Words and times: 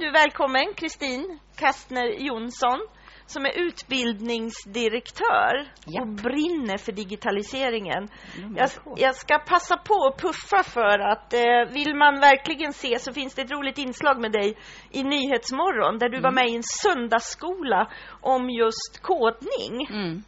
Du 0.00 0.06
är 0.06 0.12
välkommen, 0.12 0.74
Kristin 0.74 1.38
Kastner 1.56 2.06
Jonsson 2.06 2.78
som 3.26 3.46
är 3.46 3.58
utbildningsdirektör 3.58 5.68
Ja. 5.86 6.02
och 6.02 6.08
brinner 6.08 6.78
för 6.78 6.92
digitaliseringen. 6.92 8.08
Mm, 8.38 8.56
Jag, 8.56 8.70
jag 8.96 9.14
ska 9.14 9.38
passa 9.38 9.76
på 9.76 9.94
att 10.06 10.20
puffa 10.20 10.62
för 10.62 10.98
att 10.98 11.32
eh, 11.34 11.64
vill 11.72 11.94
man 11.96 12.20
verkligen 12.20 12.72
se 12.72 12.98
så 12.98 13.12
finns 13.12 13.34
det 13.34 13.42
ett 13.42 13.50
roligt 13.50 13.78
inslag 13.78 14.20
med 14.20 14.32
dig 14.32 14.56
i 14.90 15.02
Nyhetsmorgon 15.04 15.98
där 15.98 16.08
du 16.08 16.20
var 16.20 16.32
med 16.32 16.48
i 16.48 16.56
en 16.56 16.62
söndagsskola 16.62 17.90
om 18.20 18.50
just 18.50 19.02
kodning. 19.02 19.86
Mm. 19.90 20.22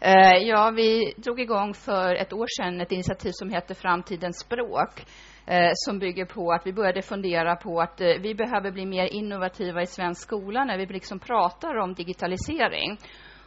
Eh, 0.00 0.36
ja, 0.48 0.70
vi 0.70 1.14
drog 1.16 1.40
igång 1.40 1.74
för 1.74 2.14
ett 2.14 2.32
år 2.32 2.46
sedan 2.60 2.80
ett 2.80 2.92
initiativ 2.92 3.30
som 3.34 3.50
heter 3.50 3.74
Framtidens 3.74 4.40
språk 4.40 5.04
eh, 5.48 5.70
som 5.74 5.98
bygger 5.98 6.24
på 6.24 6.52
att 6.52 6.66
vi 6.66 6.72
började 6.72 7.02
fundera 7.02 7.56
på 7.56 7.80
att 7.80 8.00
eh, 8.00 8.06
vi 8.20 8.34
behöver 8.34 8.70
bli 8.70 8.86
mer 8.86 9.06
innovativa 9.06 9.82
i 9.82 9.86
svensk 9.86 10.22
skola 10.22 10.64
när 10.64 10.78
vi 10.78 10.86
liksom 10.86 11.18
pratar 11.18 11.76
om 11.76 11.94
digitalisering. 11.94 12.98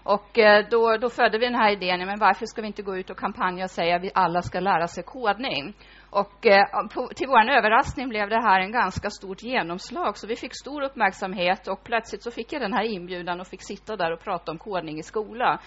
Och 0.04 0.40
eh, 0.40 0.66
då, 0.70 0.98
då 0.98 1.10
födde 1.10 1.38
vi 1.38 1.46
den 1.46 1.56
här 1.56 1.72
idén, 1.72 2.00
men 2.00 2.20
varför 2.20 2.46
ska 2.46 2.62
vi 2.62 2.68
inte 2.68 2.82
gå 2.82 2.98
ut 2.98 3.10
och 3.10 3.18
kampanja 3.18 3.64
och 3.64 3.72
säga 3.72 3.96
att 3.96 4.04
vi 4.04 4.12
alla 4.14 4.42
ska 4.42 4.60
lära 4.60 4.88
sig 4.88 5.04
kodning? 5.04 5.74
Och 6.10 6.46
eh, 6.46 6.66
på, 6.94 7.08
till 7.16 7.28
vår 7.28 7.50
överraskning 7.50 8.10
blev 8.10 8.30
det 8.30 8.42
här 8.42 8.60
en 8.60 8.72
ganska 8.72 9.10
stort 9.10 9.44
genomslag, 9.44 10.18
så 10.18 10.28
vi 10.28 10.36
fick 10.36 10.52
stor 10.62 10.82
uppmärksamhet 10.82 11.68
och 11.68 11.84
plötsligt 11.84 12.24
så 12.24 12.32
fick 12.32 12.54
jag 12.54 12.62
den 12.62 12.74
här 12.74 12.84
inbjudan 12.84 13.40
och 13.40 13.48
fick 13.48 13.64
sitta 13.64 13.96
där 13.96 14.14
och 14.14 14.24
prata 14.24 14.52
om 14.52 14.58
kodning 14.58 15.00
i 15.00 15.04
skolan. 15.04 15.58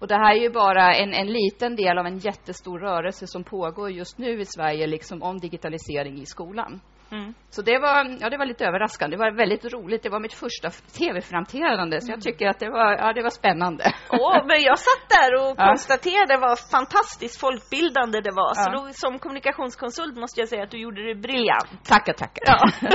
Och 0.00 0.08
det 0.08 0.14
här 0.14 0.34
är 0.36 0.40
ju 0.40 0.50
bara 0.50 0.94
en, 0.94 1.12
en 1.14 1.26
liten 1.26 1.76
del 1.76 1.98
av 1.98 2.06
en 2.06 2.18
jättestor 2.18 2.78
rörelse 2.78 3.26
som 3.26 3.44
pågår 3.44 3.90
just 3.90 4.18
nu 4.18 4.40
i 4.40 4.44
Sverige, 4.44 4.86
liksom 4.86 5.22
om 5.22 5.38
digitalisering 5.38 6.20
i 6.20 6.26
skolan. 6.26 6.80
Mm. 7.12 7.34
Så 7.50 7.62
det 7.62 7.78
var, 7.78 8.16
ja, 8.20 8.30
det 8.30 8.36
var 8.36 8.46
lite 8.46 8.64
överraskande. 8.66 9.16
Det 9.16 9.20
var 9.20 9.30
väldigt 9.36 9.64
roligt. 9.72 10.02
Det 10.02 10.08
var 10.08 10.20
mitt 10.20 10.32
första 10.34 10.70
tv-framträdande, 10.70 12.00
så 12.00 12.12
jag 12.12 12.20
tycker 12.22 12.46
att 12.48 12.58
det 12.58 12.70
var, 12.70 12.92
ja, 12.92 13.12
det 13.12 13.22
var 13.22 13.30
spännande. 13.30 13.84
Åh, 14.10 14.46
men 14.46 14.62
jag 14.62 14.78
satt 14.78 15.08
där 15.08 15.34
och 15.34 15.54
Ja. 15.58 15.66
konstaterade 15.68 16.36
vad 16.40 16.58
fantastiskt 16.70 17.40
folkbildande 17.40 18.20
det 18.20 18.30
var. 18.32 18.54
Så 18.54 18.70
Ja. 18.70 18.72
då, 18.86 18.88
som 18.92 19.18
kommunikationskonsult 19.18 20.16
måste 20.16 20.40
jag 20.40 20.48
säga 20.48 20.62
att 20.62 20.70
du 20.70 20.78
gjorde 20.80 21.06
det 21.08 21.14
briljant. 21.14 21.84
tackar, 21.84 22.12
tackar. 22.12 22.42
Ja. 22.46 22.68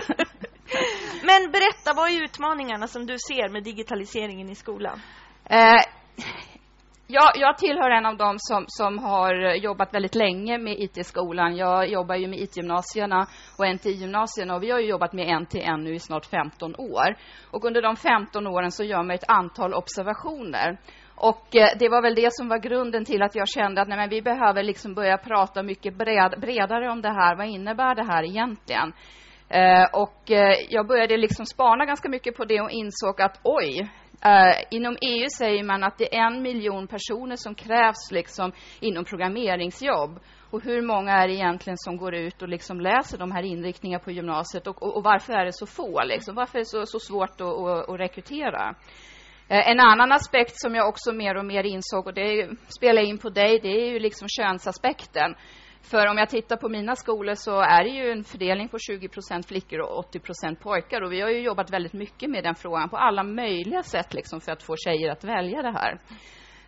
Men 1.23 1.51
berätta, 1.51 1.93
vad 1.95 2.09
är 2.09 2.23
utmaningarna 2.23 2.87
som 2.87 3.05
du 3.05 3.13
ser 3.17 3.49
med 3.49 3.63
digitaliseringen 3.63 4.49
i 4.49 4.55
skolan? 4.55 5.01
Eh, 5.49 5.81
jag, 7.07 7.31
jag 7.35 7.57
tillhör 7.57 7.89
en 7.89 8.05
av 8.05 8.17
dem 8.17 8.35
som, 8.37 8.65
som 8.67 8.97
har 8.97 9.55
jobbat 9.55 9.93
väldigt 9.93 10.15
länge 10.15 10.57
med 10.57 10.79
IT 10.79 10.97
i 10.97 11.03
skolan. 11.03 11.55
Jag 11.55 11.87
jobbar 11.87 12.15
ju 12.15 12.27
med 12.27 12.39
IT-gymnasierna 12.39 13.27
och 13.57 13.65
NT-gymnasierna 13.65 14.55
och 14.55 14.63
vi 14.63 14.71
har 14.71 14.79
ju 14.79 14.87
jobbat 14.87 15.13
med 15.13 15.41
NTN 15.41 15.83
nu 15.83 15.93
i 15.93 15.99
snart 15.99 16.25
15 16.25 16.75
år. 16.75 17.15
Och 17.51 17.65
under 17.65 17.81
de 17.81 17.95
15 17.95 18.47
åren 18.47 18.71
så 18.71 18.83
gör 18.83 19.03
man 19.03 19.11
ett 19.11 19.29
antal 19.29 19.73
observationer. 19.73 20.77
Och 21.15 21.55
eh, 21.55 21.69
det 21.79 21.89
var 21.89 22.01
väl 22.01 22.15
det 22.15 22.33
som 22.33 22.49
var 22.49 22.57
grunden 22.57 23.05
till 23.05 23.21
att 23.21 23.35
jag 23.35 23.49
kände 23.49 23.81
att 23.81 23.87
nej, 23.87 23.97
men 23.97 24.09
vi 24.09 24.21
behöver 24.21 24.63
liksom 24.63 24.93
börja 24.93 25.17
prata 25.17 25.63
mycket 25.63 25.97
bred, 25.97 26.35
bredare 26.41 26.91
om 26.91 27.01
det 27.01 27.13
här. 27.13 27.35
Vad 27.35 27.47
innebär 27.47 27.95
det 27.95 28.03
här 28.03 28.23
egentligen? 28.23 28.93
Eh, 29.49 29.85
och 29.93 30.31
eh, 30.31 30.55
jag 30.69 30.87
började 30.87 31.17
liksom 31.17 31.45
spana 31.45 31.85
ganska 31.85 32.09
mycket 32.09 32.37
på 32.37 32.45
det 32.45 32.61
och 32.61 32.71
insåg 32.71 33.21
att 33.21 33.39
oj, 33.43 33.89
Uh, 34.25 34.63
inom 34.71 34.97
EU 35.01 35.27
säger 35.37 35.63
man 35.63 35.83
att 35.83 35.97
det 35.97 36.15
är 36.15 36.27
en 36.27 36.41
miljon 36.41 36.87
personer 36.87 37.35
som 37.35 37.55
krävs 37.55 38.11
liksom 38.11 38.51
inom 38.79 39.05
programmeringsjobb. 39.05 40.19
Och 40.51 40.63
hur 40.63 40.81
många 40.81 41.11
är 41.11 41.27
det 41.27 41.33
egentligen 41.33 41.77
som 41.77 41.97
går 41.97 42.15
ut 42.15 42.41
och 42.41 42.49
liksom 42.49 42.81
läser 42.81 43.17
de 43.17 43.31
här 43.31 43.43
inriktningarna 43.43 44.03
på 44.03 44.11
gymnasiet 44.11 44.67
och, 44.67 44.83
och, 44.83 44.97
och 44.97 45.03
varför 45.03 45.33
är 45.33 45.45
det 45.45 45.53
så 45.53 45.65
få? 45.65 46.03
Liksom? 46.03 46.35
Varför 46.35 46.57
är 46.57 46.61
det 46.61 46.65
så, 46.65 46.85
så 46.85 46.99
svårt 46.99 47.41
att, 47.41 47.47
att, 47.47 47.89
att 47.89 47.99
rekrytera? 47.99 48.75
Eh, 49.47 49.69
en 49.69 49.79
annan 49.79 50.11
aspekt 50.11 50.53
som 50.55 50.75
jag 50.75 50.89
också 50.89 51.13
mer 51.13 51.37
och 51.37 51.45
mer 51.45 51.63
insåg, 51.63 52.07
och 52.07 52.13
det 52.13 52.49
spelar 52.77 53.01
in 53.01 53.17
på 53.17 53.29
dig, 53.29 53.59
det 53.59 53.69
är 53.69 53.91
ju 53.91 53.99
liksom 53.99 54.27
könsaspekten. 54.29 55.35
För 55.91 56.07
om 56.07 56.17
jag 56.17 56.29
tittar 56.29 56.57
på 56.57 56.69
mina 56.69 56.95
skolor 56.95 57.33
så 57.35 57.59
är 57.59 57.83
det 57.83 57.89
ju 57.89 58.11
en 58.11 58.23
fördelning 58.23 58.69
på 58.69 58.77
20% 58.77 59.47
flickor 59.47 59.79
och 59.79 60.13
80% 60.13 60.55
pojkar. 60.55 61.01
Och 61.01 61.11
vi 61.11 61.21
har 61.21 61.29
ju 61.29 61.41
jobbat 61.41 61.73
väldigt 61.73 61.93
mycket 61.93 62.29
med 62.29 62.43
den 62.43 62.55
frågan 62.55 62.89
på 62.89 62.97
alla 62.97 63.23
möjliga 63.23 63.83
sätt 63.83 64.13
liksom 64.13 64.41
för 64.41 64.51
att 64.51 64.63
få 64.63 64.75
tjejer 64.77 65.11
att 65.11 65.23
välja 65.23 65.61
det 65.61 65.71
här. 65.71 65.99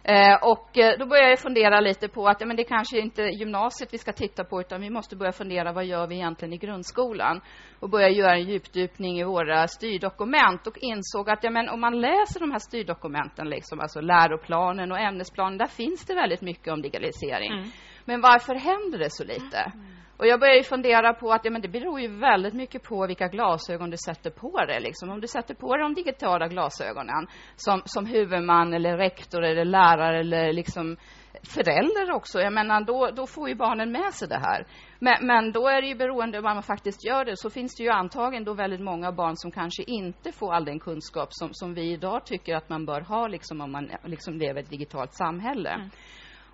Eh, 0.04 0.36
och 0.42 0.78
eh, 0.78 1.00
då 1.00 1.06
började 1.06 1.30
jag 1.30 1.40
fundera 1.40 1.80
lite 1.80 2.08
på 2.08 2.28
att 2.28 2.42
ja, 2.42 2.48
men 2.48 2.58
det 2.58 2.64
kanske 2.64 3.00
inte 3.00 3.24
är 3.24 3.40
gymnasiet 3.40 3.94
vi 3.94 3.98
ska 3.98 4.12
titta 4.12 4.44
på 4.44 4.62
utan 4.62 4.82
vi 4.82 4.90
måste 4.90 5.16
börja 5.16 5.32
fundera 5.32 5.72
vad 5.72 5.86
gör 5.86 6.08
vi 6.08 6.16
egentligen 6.16 6.54
i 6.54 6.58
grundskolan 6.58 7.42
och 7.80 7.90
börja 7.90 8.10
göra 8.10 8.36
en 8.36 8.50
djupdykning 8.50 9.20
i 9.20 9.24
våra 9.24 9.68
styrdokument 9.68 10.68
och 10.68 10.78
insåg 10.78 11.30
att 11.30 11.44
ja, 11.44 11.50
men 11.50 11.70
om 11.70 11.82
man 11.82 12.02
läser 12.02 12.40
de 12.40 12.52
här 12.52 12.60
styrdokumenten, 12.60 13.50
liksom, 13.50 13.80
alltså 13.80 14.02
läroplanen 14.02 14.92
och 14.92 15.00
ämnesplanen, 15.00 15.58
där 15.58 15.68
finns 15.68 16.06
det 16.06 16.16
väldigt 16.16 16.42
mycket 16.42 16.74
om 16.74 16.82
digitalisering. 16.82 17.52
Mm. 17.52 17.70
Men 18.08 18.22
varför 18.22 18.56
händer 18.56 19.00
det 19.00 19.10
så 19.10 19.24
lite? 19.24 19.72
Och 20.18 20.28
jag 20.28 20.40
började 20.40 20.58
ju 20.58 20.64
fundera 20.64 21.14
på 21.14 21.32
att 21.32 21.46
ja, 21.46 21.52
men 21.52 21.62
det 21.62 21.68
beror 21.68 22.00
ju 22.00 22.08
väldigt 22.08 22.54
mycket 22.54 22.84
på 22.84 23.08
vilka 23.08 23.28
glasögon 23.28 23.90
du 23.90 23.98
sätter 23.98 24.30
på 24.30 24.66
dig. 24.66 24.82
Liksom. 24.82 25.10
Om 25.10 25.22
du 25.22 25.28
sätter 25.28 25.54
på 25.54 25.76
dig 25.76 25.84
de 25.84 25.94
digitala 25.94 26.48
glasögonen 26.48 27.28
som, 27.56 27.82
som 27.86 28.06
huvudman 28.06 28.74
eller 28.74 28.98
rektor 28.98 29.44
eller 29.44 29.66
lärare 29.66 30.20
eller 30.20 30.54
liksom 30.54 30.98
förälder 31.44 32.12
också, 32.12 32.40
jag 32.40 32.54
menar, 32.54 32.82
då, 32.82 33.10
då 33.16 33.28
får 33.28 33.50
ju 33.50 33.56
barnen 33.56 33.92
med 33.92 34.14
sig 34.14 34.28
det 34.28 34.40
här. 34.40 34.68
Men, 35.00 35.28
men 35.28 35.52
då 35.52 35.68
är 35.68 35.82
det 35.82 35.88
ju 35.88 35.96
beroende 35.96 36.38
av 36.38 36.44
vad 36.44 36.54
man 36.54 36.64
faktiskt 36.64 37.06
gör 37.06 37.26
det, 37.26 37.38
så 37.38 37.50
finns 37.50 37.76
det 37.76 37.84
ju 37.84 37.90
antagligen 37.90 38.44
då 38.44 38.54
väldigt 38.54 38.82
många 38.82 39.12
barn 39.12 39.34
som 39.36 39.52
kanske 39.52 39.84
inte 39.84 40.32
får 40.32 40.54
all 40.54 40.66
den 40.66 40.80
kunskap 40.80 41.28
som, 41.32 41.50
som 41.52 41.74
vi 41.74 41.92
idag 41.92 42.26
tycker 42.26 42.56
att 42.56 42.70
man 42.70 42.86
bör 42.86 43.02
ha 43.02 43.28
liksom, 43.28 43.62
om 43.62 43.72
man 43.72 43.92
liksom 44.04 44.38
lever 44.38 44.60
i 44.60 44.64
ett 44.64 44.70
digitalt 44.70 45.14
samhälle. 45.14 45.70
Mm. 45.70 45.90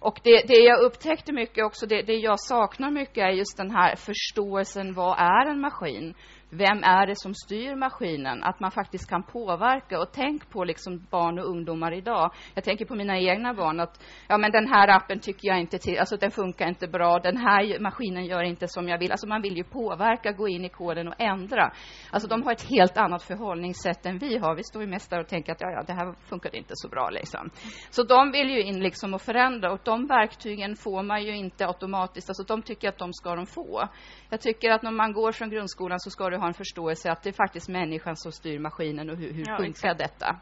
Och 0.03 0.19
det, 0.23 0.43
det 0.47 0.57
jag 0.57 0.81
upptäckte 0.81 1.31
mycket 1.33 1.65
också, 1.65 1.85
det, 1.85 2.01
det 2.01 2.13
jag 2.13 2.39
saknar 2.39 2.91
mycket 2.91 3.17
är 3.17 3.29
just 3.29 3.57
den 3.57 3.71
här 3.71 3.95
förståelsen, 3.95 4.93
vad 4.93 5.19
är 5.19 5.45
en 5.45 5.59
maskin? 5.59 6.13
Vem 6.55 6.83
är 6.83 7.07
det 7.07 7.15
som 7.15 7.33
styr 7.33 7.75
maskinen? 7.75 8.43
Att 8.43 8.59
man 8.59 8.71
faktiskt 8.71 9.09
kan 9.09 9.23
påverka. 9.23 9.99
Och 9.99 10.11
tänk 10.11 10.49
på 10.49 10.63
liksom 10.63 11.07
barn 11.11 11.39
och 11.39 11.45
ungdomar 11.45 11.93
idag. 11.93 12.31
Jag 12.53 12.63
tänker 12.63 12.85
på 12.85 12.95
mina 12.95 13.19
egna 13.19 13.53
barn. 13.53 13.79
att 13.79 14.03
ja, 14.27 14.37
men 14.37 14.51
Den 14.51 14.67
här 14.67 14.87
appen 14.87 15.19
tycker 15.19 15.47
jag 15.47 15.59
inte 15.59 15.77
till, 15.77 15.99
alltså 15.99 16.17
den 16.17 16.31
funkar 16.31 16.67
inte 16.67 16.87
bra. 16.87 17.19
Den 17.19 17.37
här 17.37 17.79
maskinen 17.79 18.25
gör 18.25 18.43
inte 18.43 18.67
som 18.67 18.87
jag 18.87 18.99
vill. 18.99 19.11
Alltså 19.11 19.27
man 19.27 19.41
vill 19.41 19.57
ju 19.57 19.63
påverka, 19.63 20.31
gå 20.31 20.47
in 20.47 20.65
i 20.65 20.69
koden 20.69 21.07
och 21.07 21.21
ändra. 21.21 21.71
Alltså 22.11 22.27
de 22.27 22.43
har 22.43 22.51
ett 22.51 22.69
helt 22.69 22.97
annat 22.97 23.23
förhållningssätt 23.23 24.05
än 24.05 24.17
vi 24.17 24.37
har. 24.37 24.55
Vi 24.55 24.63
står 24.63 24.81
ju 24.81 24.87
mest 24.87 25.09
där 25.09 25.19
och 25.19 25.27
tänker 25.27 25.51
att 25.51 25.61
ja, 25.61 25.71
ja, 25.71 25.83
det 25.87 25.93
här 25.93 26.13
funkar 26.29 26.55
inte 26.55 26.73
så 26.75 26.87
bra. 26.87 27.09
Liksom. 27.09 27.49
Så 27.89 28.03
de 28.03 28.31
vill 28.31 28.49
ju 28.49 28.63
in 28.63 28.79
liksom 28.79 29.13
och 29.13 29.21
förändra. 29.21 29.71
Och 29.71 29.79
de 29.83 30.07
verktygen 30.07 30.75
får 30.75 31.03
man 31.03 31.23
ju 31.23 31.35
inte 31.37 31.67
automatiskt. 31.67 32.29
Alltså 32.29 32.43
de 32.43 32.61
tycker 32.61 32.89
att 32.89 32.97
de 32.97 33.13
ska 33.13 33.35
de 33.35 33.45
få. 33.45 33.87
Jag 34.29 34.41
tycker 34.41 34.71
att 34.71 34.83
när 34.83 34.91
man 34.91 35.13
går 35.13 35.31
från 35.31 35.49
grundskolan 35.49 35.99
så 35.99 36.09
ska 36.09 36.29
du 36.29 36.42
ha 36.43 36.47
en 36.47 36.53
förståelse 36.53 37.11
att 37.11 37.23
det 37.23 37.29
är 37.29 37.33
faktiskt 37.33 37.69
människan 37.69 38.15
som 38.15 38.31
styr 38.31 38.59
maskinen 38.59 39.09
och 39.09 39.17
hur, 39.17 39.33
hur 39.33 39.45
Ja, 39.47 39.57
funkar 39.57 39.93
detta. 39.93 40.39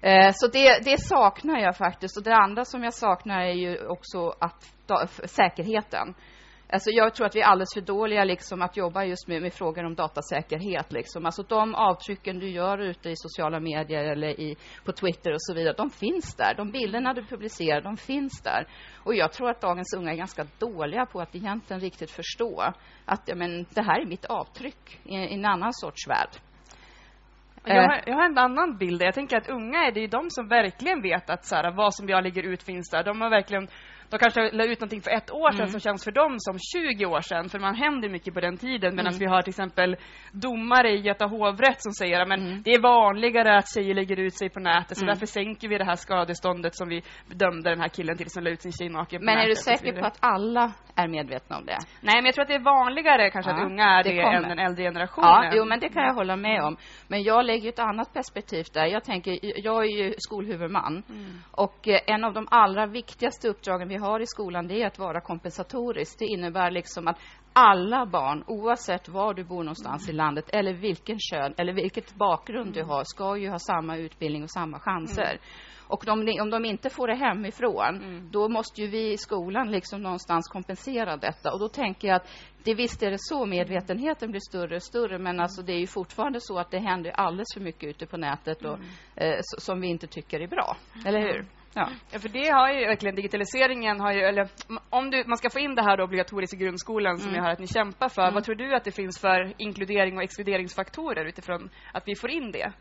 Eh, 0.00 0.32
Så 0.34 0.46
det, 0.46 0.84
det 0.84 1.00
saknar 1.00 1.58
jag 1.58 1.76
faktiskt. 1.76 2.16
Och 2.16 2.22
det 2.22 2.34
andra 2.34 2.64
som 2.64 2.84
jag 2.84 2.94
saknar 2.94 3.40
är 3.40 3.52
ju 3.52 3.86
också 3.86 4.34
att, 4.40 4.74
da, 4.86 5.06
säkerheten. 5.24 6.14
Alltså 6.68 6.90
jag 6.90 7.14
tror 7.14 7.26
att 7.26 7.36
vi 7.36 7.40
är 7.40 7.44
alldeles 7.44 7.74
för 7.74 7.80
dåliga 7.80 8.24
liksom 8.24 8.62
att 8.62 8.76
jobba 8.76 9.04
just 9.04 9.28
med, 9.28 9.42
med 9.42 9.52
frågor 9.52 9.84
om 9.84 9.94
datasäkerhet. 9.94 10.92
Liksom. 10.92 11.26
Alltså 11.26 11.42
de 11.42 11.74
avtrycken 11.74 12.38
du 12.38 12.48
gör 12.50 12.78
ute 12.78 13.10
i 13.10 13.16
sociala 13.16 13.60
medier 13.60 14.04
eller 14.04 14.40
i, 14.40 14.56
på 14.84 14.92
Twitter 14.92 15.32
och 15.32 15.42
så 15.42 15.54
vidare, 15.54 15.74
de 15.76 15.90
finns 15.90 16.34
där. 16.36 16.54
De 16.56 16.70
bilderna 16.70 17.14
du 17.14 17.24
publicerar, 17.26 17.80
de 17.80 17.96
finns 17.96 18.42
där. 18.42 18.66
Och 19.04 19.14
jag 19.14 19.32
tror 19.32 19.50
att 19.50 19.60
dagens 19.60 19.94
unga 19.96 20.12
är 20.12 20.16
ganska 20.16 20.46
dåliga 20.58 21.06
på 21.06 21.20
att 21.20 21.34
egentligen 21.34 21.80
riktigt 21.80 22.10
förstå 22.10 22.72
att 23.04 23.22
ja, 23.26 23.34
men, 23.34 23.66
det 23.74 23.82
här 23.82 24.00
är 24.00 24.06
mitt 24.06 24.24
avtryck 24.24 25.00
i, 25.04 25.14
i 25.14 25.34
en 25.34 25.44
annan 25.44 25.72
sorts 25.72 26.08
värld. 26.08 26.30
Jag 27.64 27.76
Eh. 27.76 27.82
har, 27.82 28.00
jag 28.06 28.14
har 28.14 28.24
en 28.24 28.38
annan 28.38 28.76
bild. 28.76 29.02
Jag 29.02 29.14
tänker 29.14 29.36
att 29.36 29.48
unga 29.48 29.78
är 29.78 29.92
det 29.92 30.00
ju 30.00 30.06
de 30.06 30.30
som 30.30 30.48
verkligen 30.48 31.02
vet 31.02 31.30
att 31.30 31.44
så 31.44 31.56
här, 31.56 31.70
vad 31.70 31.94
som 31.94 32.08
jag 32.08 32.24
lägger 32.24 32.42
ut 32.42 32.62
finns 32.62 32.90
där. 32.90 33.04
De 33.04 33.20
har 33.20 33.30
verkligen 33.30 33.68
de 34.10 34.18
kanske 34.18 34.50
la 34.52 34.64
ut 34.64 34.80
någonting 34.80 35.02
för 35.02 35.10
ett 35.10 35.30
år 35.32 35.50
sedan 35.50 35.60
Mm. 35.60 35.70
som 35.70 35.80
känns 35.80 36.04
för 36.04 36.12
dem 36.12 36.34
som 36.38 36.58
20 36.58 37.06
år 37.06 37.20
sedan, 37.20 37.48
för 37.48 37.58
man 37.58 37.74
händer 37.74 38.08
mycket 38.08 38.34
på 38.34 38.40
den 38.40 38.56
tiden. 38.56 38.96
Medan 38.96 39.12
Mm. 39.12 39.18
vi 39.18 39.26
har 39.26 39.42
till 39.42 39.50
exempel 39.50 39.96
domare 40.32 40.90
i 40.90 40.96
Göta 41.00 41.26
hovrätt 41.26 41.82
som 41.82 41.92
säger 41.92 42.20
att 42.20 42.28
Mm. 42.38 42.62
det 42.62 42.70
är 42.74 42.80
vanligare 42.82 43.56
att 43.58 43.74
tjejer 43.74 43.94
lägger 43.94 44.18
ut 44.20 44.34
sig 44.38 44.50
på 44.50 44.60
nätet, 44.60 44.96
så 44.98 45.04
Mm. 45.04 45.14
därför 45.14 45.26
sänker 45.26 45.68
vi 45.68 45.78
det 45.78 45.84
här 45.84 45.94
skadeståndet 45.96 46.74
som 46.76 46.88
vi 46.88 47.02
dömde 47.34 47.70
den 47.70 47.80
här 47.80 47.88
killen 47.88 48.16
till 48.16 48.30
som 48.30 48.44
la 48.44 48.50
ut 48.50 48.62
sin 48.62 48.72
tjej 48.72 48.88
naken 48.88 49.20
på 49.20 49.24
Men 49.24 49.34
är 49.34 49.38
nätet. 49.38 49.48
du 49.48 49.52
och 49.52 49.78
så 49.78 49.84
säker 49.84 50.00
på 50.00 50.06
att 50.06 50.18
alla 50.20 50.72
är 50.96 51.08
medvetna 51.08 51.56
om 51.58 51.64
det? 51.66 51.78
Nej, 52.00 52.14
men 52.16 52.24
jag 52.24 52.34
tror 52.34 52.42
att 52.42 52.48
det 52.48 52.54
är 52.54 52.64
vanligare 52.64 53.30
kanske 53.30 53.50
Ja, 53.50 53.56
att 53.56 53.64
unga 53.66 53.84
är 53.84 54.02
det 54.04 54.10
det, 54.10 54.20
än 54.22 54.42
den 54.42 54.58
äldre 54.58 54.82
generationen. 54.84 55.28
Ja, 55.28 55.52
jo, 55.54 55.64
men 55.64 55.80
det 55.80 55.88
kan 55.88 56.02
jag 56.04 56.14
hålla 56.14 56.36
med 56.36 56.62
om. 56.62 56.76
Men 57.08 57.22
jag 57.22 57.44
lägger 57.44 57.68
ett 57.68 57.78
annat 57.78 58.12
perspektiv 58.14 58.64
där. 58.74 58.86
Jag 58.86 59.04
tänker, 59.04 59.38
jag 59.66 59.84
är 59.84 60.04
ju 60.04 60.14
skolhuvudman 60.18 61.02
Mm. 61.08 61.30
och 61.50 61.88
eh, 61.88 62.00
en 62.06 62.24
av 62.24 62.32
de 62.32 62.48
allra 62.50 62.86
viktigaste 62.86 63.48
uppdragen 63.48 63.88
vi 63.94 63.98
har 63.98 64.20
i 64.20 64.26
skolan 64.26 64.66
det 64.66 64.82
är 64.82 64.86
att 64.86 64.98
vara 64.98 65.20
kompensatorisk. 65.20 66.18
Det 66.18 66.26
innebär 66.26 66.70
liksom 66.70 67.08
att 67.08 67.18
alla 67.52 68.06
barn, 68.06 68.44
oavsett 68.46 69.08
var 69.08 69.34
du 69.34 69.44
bor 69.44 69.62
någonstans 69.62 70.08
mm. 70.08 70.14
i 70.14 70.16
landet 70.16 70.44
eller 70.48 70.72
vilken 70.72 71.18
kön 71.18 71.54
eller 71.56 71.72
vilket 71.72 72.14
bakgrund 72.14 72.66
mm. 72.66 72.72
du 72.72 72.82
har, 72.84 73.04
ska 73.04 73.36
ju 73.36 73.50
ha 73.50 73.58
samma 73.58 73.96
utbildning 73.96 74.42
och 74.42 74.50
samma 74.50 74.80
chanser. 74.80 75.30
Mm. 75.30 75.38
Och 75.88 76.02
de, 76.06 76.40
om 76.40 76.50
de 76.50 76.64
inte 76.64 76.90
får 76.90 77.08
det 77.08 77.14
hemifrån, 77.14 77.96
mm. 77.96 78.30
då 78.30 78.48
måste 78.48 78.80
ju 78.80 78.88
vi 78.88 79.12
i 79.12 79.18
skolan 79.18 79.70
liksom 79.70 80.02
någonstans 80.02 80.48
kompensera 80.48 81.16
detta. 81.16 81.52
Och 81.52 81.60
då 81.60 81.68
tänker 81.68 82.08
jag 82.08 82.16
att 82.16 82.28
det 82.64 82.74
visst 82.74 83.02
är 83.02 83.10
det 83.10 83.18
så, 83.18 83.46
medvetenheten 83.46 84.30
blir 84.30 84.40
större 84.48 84.76
och 84.76 84.82
större, 84.82 85.18
men 85.18 85.40
alltså 85.40 85.62
det 85.62 85.72
är 85.72 85.80
ju 85.80 85.86
fortfarande 85.86 86.40
så 86.40 86.58
att 86.58 86.70
det 86.70 86.78
händer 86.78 87.10
alldeles 87.10 87.54
för 87.54 87.60
mycket 87.60 87.88
ute 87.88 88.06
på 88.06 88.16
nätet 88.16 88.64
och, 88.64 88.74
mm. 88.74 88.88
eh, 89.16 89.38
som 89.58 89.80
vi 89.80 89.88
inte 89.88 90.06
tycker 90.06 90.40
är 90.40 90.48
bra. 90.48 90.76
Eller 91.06 91.20
hur? 91.20 91.46
Ja. 91.74 91.88
ja, 92.12 92.18
för 92.18 92.28
det 92.28 92.48
har 92.48 92.72
ju 92.72 92.86
verkligen 92.86 93.14
digitaliseringen 93.14 94.00
har 94.00 94.12
ju, 94.12 94.20
eller 94.20 94.48
om 94.90 95.10
du, 95.10 95.24
man 95.26 95.36
ska 95.36 95.50
få 95.50 95.58
in 95.58 95.74
det 95.74 95.82
här 95.82 96.00
obligatoriskt 96.00 96.54
i 96.54 96.56
grundskolan 96.56 97.18
som 97.18 97.28
mm. 97.28 97.36
jag 97.36 97.44
hör 97.44 97.52
att 97.52 97.58
ni 97.58 97.66
kämpar 97.66 98.08
för, 98.08 98.22
mm. 98.22 98.34
vad 98.34 98.44
tror 98.44 98.54
du 98.54 98.74
att 98.74 98.84
det 98.84 98.92
finns 98.92 99.20
för 99.20 99.54
inkludering 99.58 100.16
och 100.16 100.22
exkluderingsfaktorer 100.22 101.24
utifrån 101.24 101.70
att 101.92 102.08
vi 102.08 102.14
får 102.16 102.30
in 102.30 102.50
det? 102.52 102.72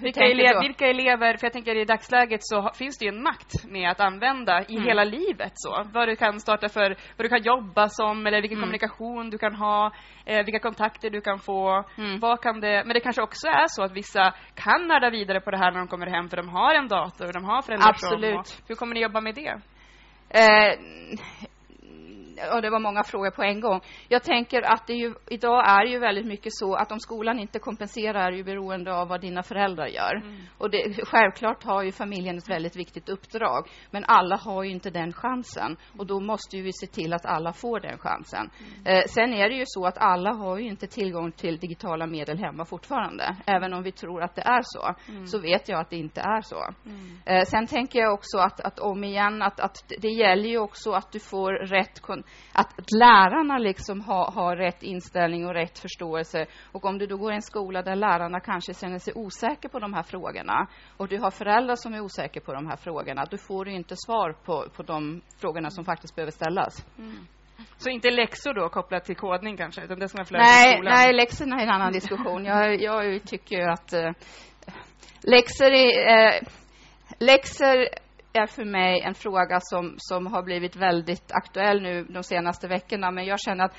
Vilka, 0.00 0.24
elev, 0.24 0.60
vilka, 0.60 0.86
elever, 0.86 1.36
för 1.36 1.46
jag 1.46 1.52
tänker 1.52 1.76
i 1.76 1.84
dagsläget 1.84 2.40
så 2.42 2.70
finns 2.74 2.98
det 2.98 3.04
ju 3.04 3.08
en 3.08 3.22
makt 3.22 3.64
med 3.68 3.90
att 3.90 4.00
använda 4.00 4.64
i 4.68 4.76
mm. 4.76 4.88
hela 4.88 5.04
livet 5.04 5.52
så. 5.54 5.84
Vad 5.92 6.08
du 6.08 6.16
kan 6.16 6.40
starta 6.40 6.68
för, 6.68 6.88
vad 7.16 7.24
du 7.24 7.28
kan 7.28 7.42
jobba 7.42 7.88
som 7.88 8.26
eller 8.26 8.40
vilken 8.40 8.58
mm. 8.58 8.62
kommunikation 8.62 9.30
du 9.30 9.38
kan 9.38 9.54
ha, 9.54 9.92
eh, 10.26 10.44
vilka 10.44 10.58
kontakter 10.58 11.10
du 11.10 11.20
kan 11.20 11.38
få. 11.38 11.84
Mm. 11.98 12.20
Vad 12.20 12.40
kan 12.40 12.60
det, 12.60 12.82
men 12.86 12.94
det 12.94 13.00
kanske 13.00 13.22
också 13.22 13.46
är 13.46 13.66
så 13.68 13.82
att 13.82 13.92
vissa 13.92 14.34
kan 14.54 14.88
nörda 14.88 15.10
vidare 15.10 15.40
på 15.40 15.50
det 15.50 15.58
här 15.58 15.70
när 15.72 15.78
de 15.78 15.88
kommer 15.88 16.06
hem 16.06 16.28
för 16.28 16.36
de 16.36 16.48
har 16.48 16.74
en 16.74 16.88
dator 16.88 17.26
och 17.26 17.32
de 17.32 17.44
har 17.44 17.62
föräldrar 17.62 17.88
Absolut. 17.88 18.62
Hur 18.68 18.74
kommer 18.74 18.94
ni 18.94 19.02
jobba 19.02 19.20
med 19.20 19.34
det? 19.34 19.60
Eh, 20.34 20.78
och 22.54 22.62
det 22.62 22.70
var 22.70 22.80
många 22.80 23.02
frågor 23.04 23.30
på 23.30 23.42
en 23.42 23.60
gång. 23.60 23.80
Jag 24.08 24.22
tänker 24.22 24.62
att 24.62 24.86
det 24.86 24.92
ju, 24.92 25.14
idag 25.28 25.68
är 25.68 25.84
ju 25.84 25.98
väldigt 25.98 26.26
mycket 26.26 26.52
så 26.54 26.74
att 26.74 26.92
om 26.92 27.00
skolan 27.00 27.38
inte 27.38 27.58
kompenserar 27.58 28.32
är 28.32 28.36
ju 28.36 28.44
beroende 28.44 28.94
av 28.94 29.08
vad 29.08 29.20
dina 29.20 29.42
föräldrar 29.42 29.86
gör. 29.86 30.14
Mm. 30.16 30.40
Och 30.58 30.70
det, 30.70 31.06
självklart 31.06 31.64
har 31.64 31.82
ju 31.82 31.92
familjen 31.92 32.38
ett 32.38 32.50
väldigt 32.50 32.76
viktigt 32.76 33.08
uppdrag, 33.08 33.68
men 33.90 34.04
alla 34.04 34.36
har 34.36 34.62
ju 34.62 34.70
inte 34.70 34.90
den 34.90 35.12
chansen. 35.12 35.76
Och 35.98 36.06
då 36.06 36.20
måste 36.20 36.56
ju 36.56 36.62
vi 36.62 36.72
se 36.72 36.86
till 36.86 37.12
att 37.12 37.26
alla 37.26 37.52
får 37.52 37.80
den 37.80 37.98
chansen. 37.98 38.50
Mm. 38.58 38.96
Eh, 38.96 39.04
sen 39.08 39.34
är 39.34 39.48
det 39.48 39.54
ju 39.54 39.64
så 39.66 39.86
att 39.86 39.98
alla 39.98 40.32
har 40.32 40.58
ju 40.58 40.68
inte 40.68 40.86
tillgång 40.86 41.32
till 41.32 41.58
digitala 41.58 42.06
medel 42.06 42.38
hemma 42.38 42.64
fortfarande. 42.64 43.36
Även 43.46 43.72
om 43.72 43.82
vi 43.82 43.92
tror 43.92 44.22
att 44.22 44.34
det 44.34 44.42
är 44.42 44.62
så, 44.64 44.94
mm. 45.12 45.26
så 45.26 45.38
vet 45.38 45.68
jag 45.68 45.80
att 45.80 45.90
det 45.90 45.96
inte 45.96 46.20
är 46.20 46.40
så. 46.40 46.74
Mm. 46.86 47.18
Eh, 47.26 47.44
sen 47.44 47.66
tänker 47.66 47.98
jag 47.98 48.14
också 48.14 48.38
att, 48.38 48.60
att 48.60 48.78
om 48.78 49.04
igen, 49.04 49.42
att, 49.42 49.60
att 49.60 49.84
det 49.98 50.08
gäller 50.08 50.48
ju 50.48 50.58
också 50.58 50.92
att 50.92 51.12
du 51.12 51.20
får 51.20 51.52
rätt 51.52 52.00
att, 52.52 52.78
att 52.78 52.92
lärarna 52.92 53.58
liksom 53.58 54.00
har, 54.00 54.30
har 54.30 54.56
rätt 54.56 54.82
inställning 54.82 55.46
och 55.46 55.54
rätt 55.54 55.78
förståelse. 55.78 56.46
Och 56.72 56.84
om 56.84 56.98
du 56.98 57.06
då 57.06 57.16
går 57.16 57.32
i 57.32 57.34
en 57.34 57.42
skola 57.42 57.82
där 57.82 57.96
lärarna 57.96 58.40
kanske 58.40 58.74
känner 58.74 58.98
sig 58.98 59.12
osäkra 59.16 59.68
på 59.70 59.78
de 59.78 59.94
här 59.94 60.02
frågorna 60.02 60.66
och 60.96 61.08
du 61.08 61.18
har 61.18 61.30
föräldrar 61.30 61.76
som 61.76 61.94
är 61.94 62.00
osäkra 62.00 62.42
på 62.42 62.54
de 62.54 62.66
här 62.66 62.76
frågorna, 62.76 63.24
då 63.30 63.36
får 63.36 63.64
du 63.64 63.72
inte 63.72 63.94
svar 63.96 64.32
på, 64.44 64.66
på 64.76 64.82
de 64.82 65.20
frågorna 65.40 65.70
som 65.70 65.84
faktiskt 65.84 66.14
behöver 66.14 66.32
ställas. 66.32 66.86
Mm. 66.98 67.26
Så 67.76 67.90
inte 67.90 68.10
läxor 68.10 68.54
då 68.54 68.68
kopplat 68.68 69.04
till 69.04 69.16
kodning 69.16 69.56
kanske, 69.56 69.84
utan 69.84 69.98
det 69.98 70.08
som 70.08 70.20
är 70.20 70.26
nej, 70.30 70.80
nej, 70.82 71.12
läxorna 71.12 71.60
är 71.60 71.62
en 71.62 71.70
annan 71.70 71.92
diskussion. 71.92 72.44
Jag, 72.44 72.82
jag 72.82 73.22
tycker 73.24 73.68
att 73.68 73.92
eh, 73.92 74.10
läxor 75.22 75.70
är, 75.72 76.26
eh, 76.26 76.42
läxor 77.18 77.86
är 78.32 78.46
för 78.46 78.64
mig 78.64 79.00
en 79.00 79.14
fråga 79.14 79.60
som, 79.60 79.94
som 79.98 80.26
har 80.26 80.42
blivit 80.42 80.76
väldigt 80.76 81.32
aktuell 81.32 81.82
nu 81.82 82.04
de 82.04 82.22
senaste 82.22 82.68
veckorna. 82.68 83.10
Men 83.10 83.24
jag 83.24 83.40
känner 83.40 83.64
att 83.64 83.76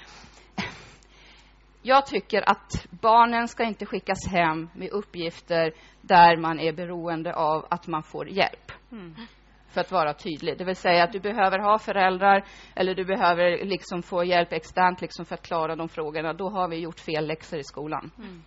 jag 1.82 2.06
tycker 2.06 2.50
att 2.50 2.88
barnen 2.90 3.48
ska 3.48 3.64
inte 3.64 3.86
skickas 3.86 4.28
hem 4.28 4.70
med 4.74 4.90
uppgifter 4.90 5.74
där 6.02 6.38
man 6.38 6.60
är 6.60 6.74
beroende 6.74 7.34
av 7.34 7.66
att 7.70 7.88
man 7.88 8.04
får 8.04 8.30
hjälp. 8.30 8.72
Mm. 8.92 9.16
För 9.68 9.82
att 9.82 9.92
vara 9.92 10.14
tydlig. 10.14 10.58
Det 10.58 10.64
vill 10.64 10.76
säga 10.76 11.04
att 11.04 11.12
du 11.12 11.20
behöver 11.20 11.60
ha 11.60 11.80
föräldrar 11.80 12.46
eller 12.76 12.96
du 12.96 13.06
behöver 13.06 13.66
liksom 13.66 14.04
få 14.04 14.24
hjälp 14.24 14.54
externt 14.54 15.02
liksom 15.02 15.26
för 15.26 15.36
att 15.36 15.42
klara 15.42 15.76
de 15.76 15.90
frågorna. 15.90 16.34
Då 16.34 16.50
har 16.50 16.68
vi 16.68 16.78
gjort 16.78 17.00
fel 17.00 17.28
läxor 17.28 17.60
i 17.60 17.64
skolan. 17.64 18.12
Mm. 18.18 18.44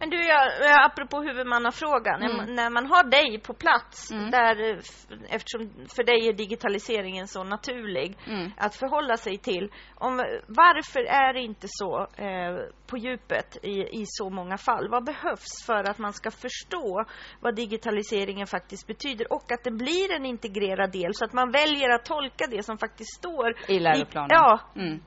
Men 0.00 0.10
du, 0.10 0.16
jag, 0.26 0.42
apropå 0.84 1.22
huvudmannafrågan, 1.22 2.22
mm. 2.22 2.54
när 2.54 2.70
man 2.70 2.86
har 2.86 3.04
dig 3.04 3.38
på 3.38 3.54
plats, 3.54 4.10
mm. 4.10 4.30
där, 4.30 4.80
eftersom 5.28 5.70
för 5.96 6.04
dig 6.04 6.28
är 6.28 6.32
digitaliseringen 6.32 7.28
så 7.28 7.44
naturlig 7.44 8.18
mm. 8.26 8.50
att 8.56 8.76
förhålla 8.76 9.16
sig 9.16 9.38
till. 9.38 9.70
Om, 9.94 10.16
varför 10.46 11.00
är 11.00 11.32
det 11.32 11.40
inte 11.40 11.66
så 11.70 12.00
eh, 12.00 12.56
på 12.86 12.98
djupet 12.98 13.56
i, 13.62 14.00
i 14.00 14.04
så 14.06 14.30
många 14.30 14.58
fall? 14.58 14.88
Vad 14.88 15.04
behövs 15.04 15.66
för 15.66 15.90
att 15.90 15.98
man 15.98 16.12
ska 16.12 16.30
förstå 16.30 17.04
vad 17.40 17.56
digitaliseringen 17.56 18.46
faktiskt 18.46 18.86
betyder 18.86 19.32
och 19.32 19.52
att 19.52 19.64
det 19.64 19.70
blir 19.70 20.12
en 20.16 20.26
integrerad 20.26 20.92
del 20.92 21.14
så 21.14 21.24
att 21.24 21.32
man 21.32 21.50
väljer 21.50 21.90
att 21.90 22.04
tolka 22.04 22.46
det 22.50 22.62
som 22.62 22.78
faktiskt 22.78 23.14
står 23.14 23.56
i 23.68 23.78
läroplanen? 23.78 24.30
I, 24.30 24.34
ja. 24.34 24.60
Mm. 24.76 25.00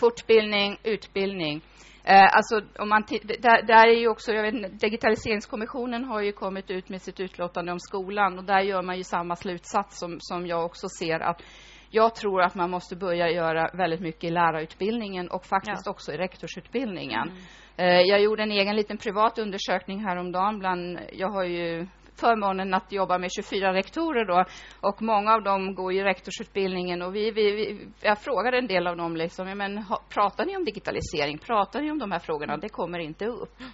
Fortbildning, 0.00 0.78
utbildning. 0.82 1.62
Eh, 2.08 2.28
alltså, 2.32 2.60
om 2.78 2.88
man 2.88 3.04
där, 3.38 3.62
där, 3.62 3.86
är 3.86 4.00
ju 4.00 4.08
också, 4.08 4.32
jag 4.32 4.42
vet, 4.42 4.80
Digitaliseringskommissionen 4.80 6.04
har 6.04 6.20
ju 6.20 6.32
kommit 6.32 6.70
ut 6.70 6.88
med 6.88 7.02
sitt 7.02 7.20
utlåtande 7.20 7.72
om 7.72 7.80
skolan 7.80 8.38
och 8.38 8.44
där 8.44 8.60
gör 8.60 8.82
man 8.82 8.96
ju 8.96 9.04
samma 9.04 9.36
slutsats 9.36 9.98
som, 9.98 10.16
som 10.20 10.46
jag 10.46 10.64
också 10.64 10.88
ser 10.88 11.20
att 11.20 11.42
jag 11.90 12.14
tror 12.14 12.42
att 12.42 12.54
man 12.54 12.70
måste 12.70 12.96
börja 12.96 13.30
göra 13.30 13.70
väldigt 13.72 14.00
mycket 14.00 14.24
i 14.24 14.30
lärarutbildningen 14.30 15.28
och 15.28 15.44
faktiskt 15.44 15.86
ja. 15.86 15.90
också 15.90 16.12
i 16.12 16.16
rektorsutbildningen. 16.16 17.28
Mm. 17.28 17.40
Eh, 17.76 18.00
jag 18.00 18.20
gjorde 18.20 18.42
en 18.42 18.52
egen 18.52 18.76
liten 18.76 18.98
privat 18.98 19.38
undersökning 19.38 20.04
häromdagen 20.04 20.58
bland, 20.58 20.98
jag 21.12 21.28
har 21.28 21.44
ju 21.44 21.86
förmånen 22.20 22.74
att 22.74 22.92
jobba 22.92 23.18
med 23.18 23.30
24 23.36 23.72
rektorer 23.72 24.24
då 24.24 24.44
och 24.80 25.02
många 25.02 25.34
av 25.34 25.42
dem 25.42 25.74
går 25.74 25.92
i 25.92 26.02
rektorsutbildningen 26.02 27.02
och 27.02 27.14
vi, 27.14 27.30
vi, 27.30 27.52
vi 27.52 27.88
jag 28.00 28.18
frågade 28.18 28.58
en 28.58 28.66
del 28.66 28.86
av 28.86 28.96
dem 28.96 29.16
liksom, 29.16 29.58
men 29.58 29.84
pratar 30.08 30.46
ni 30.46 30.56
om 30.56 30.64
digitalisering? 30.64 31.38
Pratar 31.38 31.80
ni 31.80 31.90
om 31.90 31.98
de 31.98 32.12
här 32.12 32.18
frågorna? 32.18 32.56
Det 32.56 32.68
kommer 32.68 32.98
inte 32.98 33.26
upp. 33.26 33.60
Mm. 33.60 33.70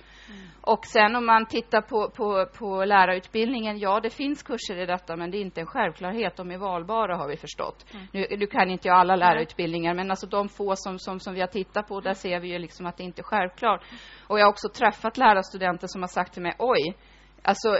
Och 0.60 0.86
sen 0.86 1.16
om 1.16 1.26
man 1.26 1.46
tittar 1.46 1.80
på, 1.80 2.10
på, 2.10 2.46
på 2.58 2.84
lärarutbildningen, 2.84 3.78
ja 3.78 4.00
det 4.00 4.10
finns 4.10 4.42
kurser 4.42 4.82
i 4.82 4.86
detta 4.86 5.16
men 5.16 5.30
det 5.30 5.38
är 5.38 5.40
inte 5.40 5.60
en 5.60 5.66
självklarhet, 5.66 6.36
de 6.36 6.50
är 6.50 6.58
valbara 6.58 7.16
har 7.16 7.28
vi 7.28 7.36
förstått. 7.36 7.86
Mm. 7.94 8.06
Nu, 8.12 8.26
nu 8.38 8.46
kan 8.46 8.70
inte 8.70 8.88
jag 8.88 8.96
alla 8.96 9.16
lärarutbildningar 9.16 9.94
men 9.94 10.10
alltså 10.10 10.26
de 10.26 10.48
få 10.48 10.76
som, 10.76 10.98
som, 10.98 11.20
som 11.20 11.34
vi 11.34 11.40
har 11.40 11.48
tittat 11.48 11.88
på, 11.88 12.00
där 12.00 12.14
ser 12.14 12.40
vi 12.40 12.48
ju 12.48 12.58
liksom 12.58 12.86
att 12.86 12.96
det 12.96 13.04
inte 13.04 13.20
är 13.20 13.24
självklart. 13.24 13.82
Och 14.26 14.38
jag 14.38 14.44
har 14.44 14.50
också 14.50 14.68
träffat 14.68 15.16
lärarstudenter 15.16 15.86
som 15.86 16.02
har 16.02 16.08
sagt 16.08 16.32
till 16.32 16.42
mig, 16.42 16.54
oj, 16.58 16.96
alltså 17.42 17.78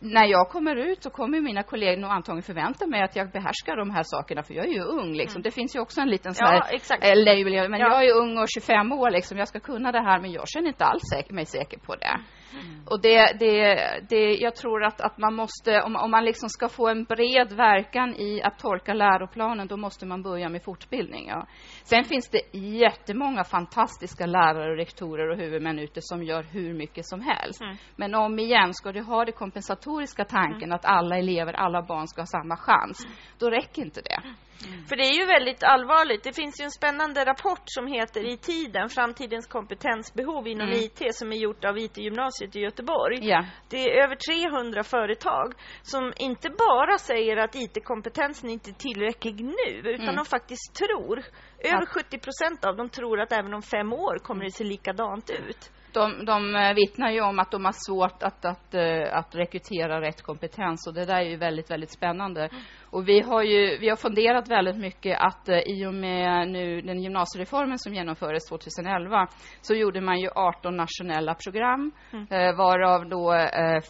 när 0.00 0.26
jag 0.26 0.48
kommer 0.48 0.76
ut 0.76 1.02
så 1.02 1.10
kommer 1.10 1.40
mina 1.40 1.62
kollegor 1.62 2.00
nog 2.00 2.10
antagligen 2.10 2.42
förvänta 2.42 2.86
mig 2.86 3.02
att 3.02 3.16
jag 3.16 3.30
behärskar 3.30 3.76
de 3.76 3.90
här 3.90 4.02
sakerna, 4.02 4.42
för 4.42 4.54
jag 4.54 4.64
är 4.64 4.72
ju 4.72 4.82
ung. 4.82 5.12
Liksom. 5.12 5.36
Mm. 5.36 5.42
Det 5.42 5.50
finns 5.50 5.76
ju 5.76 5.80
också 5.80 6.00
en 6.00 6.10
liten 6.10 6.34
sån 6.34 6.46
ja, 6.46 6.66
här 7.00 7.16
label, 7.16 7.70
men 7.70 7.80
ja. 7.80 7.86
jag 7.88 8.04
är 8.04 8.14
ung 8.14 8.38
och 8.38 8.46
25 8.54 8.92
år, 8.92 9.10
liksom. 9.10 9.38
jag 9.38 9.48
ska 9.48 9.60
kunna 9.60 9.92
det 9.92 10.02
här, 10.02 10.20
men 10.20 10.32
jag 10.32 10.48
känner 10.48 10.68
inte 10.68 10.84
alls 10.84 11.02
säker, 11.14 11.34
mig 11.34 11.46
säker 11.46 11.78
på 11.78 11.96
det. 11.96 12.20
Mm. 12.52 12.82
Och 12.86 13.00
det, 13.00 13.36
det, 13.38 13.74
det, 14.08 14.34
jag 14.34 14.54
tror 14.56 14.84
att, 14.84 15.00
att 15.00 15.18
man 15.18 15.34
måste, 15.34 15.82
om, 15.82 15.96
om 15.96 16.10
man 16.10 16.24
liksom 16.24 16.48
ska 16.48 16.68
få 16.68 16.88
en 16.88 17.04
bred 17.04 17.52
verkan 17.52 18.14
i 18.14 18.42
att 18.42 18.58
tolka 18.58 18.94
läroplanen, 18.94 19.66
då 19.66 19.76
måste 19.76 20.06
man 20.06 20.22
börja 20.22 20.48
med 20.48 20.64
fortbildning. 20.64 21.28
Ja. 21.28 21.46
Sen 21.82 22.04
finns 22.04 22.28
det 22.28 22.58
jättemånga 22.58 23.44
fantastiska 23.44 24.26
lärare, 24.26 24.70
och 24.70 24.76
rektorer 24.76 25.30
och 25.30 25.36
huvudmän 25.36 25.78
ute 25.78 26.00
som 26.02 26.22
gör 26.22 26.42
hur 26.42 26.74
mycket 26.74 27.06
som 27.06 27.20
helst. 27.20 27.60
Mm. 27.60 27.76
Men 27.96 28.14
om 28.14 28.38
igen, 28.38 28.74
ska 28.74 28.92
du 28.92 29.02
ha 29.02 29.24
den 29.24 29.34
kompensatoriska 29.34 30.24
tanken 30.24 30.68
mm. 30.68 30.72
att 30.72 30.84
alla 30.84 31.18
elever, 31.18 31.52
alla 31.52 31.82
barn 31.82 32.08
ska 32.08 32.20
ha 32.20 32.26
samma 32.26 32.56
chans, 32.56 33.06
då 33.38 33.50
räcker 33.50 33.82
inte 33.82 34.00
det. 34.00 34.20
Mm. 34.66 34.86
För 34.88 34.96
det 34.96 35.02
är 35.02 35.20
ju 35.20 35.26
väldigt 35.26 35.62
allvarligt. 35.62 36.22
Det 36.24 36.32
finns 36.32 36.60
ju 36.60 36.64
en 36.64 36.70
spännande 36.70 37.24
rapport 37.24 37.62
som 37.64 37.86
heter 37.86 38.32
I 38.32 38.36
tiden, 38.36 38.88
framtidens 38.88 39.46
kompetensbehov 39.46 40.48
inom 40.48 40.68
mm. 40.68 40.80
IT 40.80 41.14
som 41.14 41.32
är 41.32 41.36
gjort 41.36 41.64
av 41.64 41.78
IT-gymnasiet 41.78 42.39
i 42.42 42.60
Göteborg. 42.60 43.26
Yeah. 43.26 43.44
Det 43.68 43.90
är 43.90 44.02
över 44.04 44.16
300 44.50 44.84
företag 44.84 45.54
som 45.82 46.12
inte 46.16 46.50
bara 46.50 46.98
säger 46.98 47.36
att 47.36 47.54
IT-kompetensen 47.54 48.50
inte 48.50 48.70
är 48.70 48.74
tillräcklig 48.74 49.44
nu, 49.44 49.90
utan 49.90 50.04
mm. 50.04 50.16
de 50.16 50.24
faktiskt 50.24 50.74
tror, 50.74 51.22
över 51.58 51.86
70 51.86 52.18
procent 52.18 52.64
av 52.64 52.76
dem 52.76 52.88
tror 52.88 53.20
att 53.20 53.32
även 53.32 53.54
om 53.54 53.62
fem 53.62 53.92
år 53.92 54.18
kommer 54.18 54.44
det 54.44 54.50
se 54.50 54.64
likadant 54.64 55.30
ut 55.30 55.70
de, 55.94 56.24
de 56.24 56.56
eh, 56.56 56.74
vittnar 56.74 57.10
ju 57.10 57.20
om 57.20 57.38
att 57.38 57.50
de 57.50 57.64
har 57.64 57.74
svårt 57.86 58.22
att, 58.22 58.44
att, 58.44 58.74
eh, 58.74 59.18
att 59.18 59.34
rekrytera 59.34 60.00
rätt 60.00 60.22
kompetens 60.22 60.86
och 60.86 60.94
det 60.94 61.04
där 61.04 61.20
är 61.20 61.28
ju 61.28 61.36
väldigt, 61.36 61.70
väldigt 61.70 61.92
spännande. 61.92 62.48
Och 62.90 63.08
vi 63.08 63.20
har 63.20 63.42
ju 63.42 63.78
vi 63.78 63.88
har 63.88 63.96
funderat 63.96 64.50
väldigt 64.50 64.76
mycket 64.76 65.18
att 65.20 65.48
eh, 65.48 65.58
i 65.58 65.86
och 65.86 65.94
med 65.94 66.48
nu 66.48 66.80
den 66.80 67.02
gymnasiereformen 67.02 67.78
som 67.78 67.94
genomfördes 67.94 68.48
2011 68.48 69.28
så 69.60 69.74
gjorde 69.74 70.00
man 70.00 70.20
ju 70.20 70.28
18 70.34 70.76
nationella 70.76 71.34
program 71.34 71.92
mm. 72.12 72.56
varav 72.56 73.08
då 73.08 73.32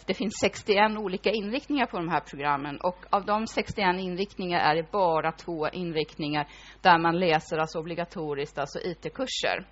det 0.05 0.13
finns 0.13 0.33
61 0.41 0.97
olika 0.97 1.29
inriktningar 1.29 1.85
på 1.85 1.97
de 1.97 2.09
här 2.09 2.19
programmen 2.19 2.77
och 2.77 3.05
av 3.09 3.25
de 3.25 3.47
61 3.47 3.99
inriktningar 3.99 4.59
är 4.59 4.75
det 4.75 4.91
bara 4.91 5.31
två 5.31 5.69
inriktningar 5.69 6.47
där 6.81 6.97
man 6.97 7.19
läser 7.19 7.57
alltså 7.57 7.79
obligatoriskt, 7.79 8.59
alltså 8.59 8.79
IT-kurser. 8.79 9.65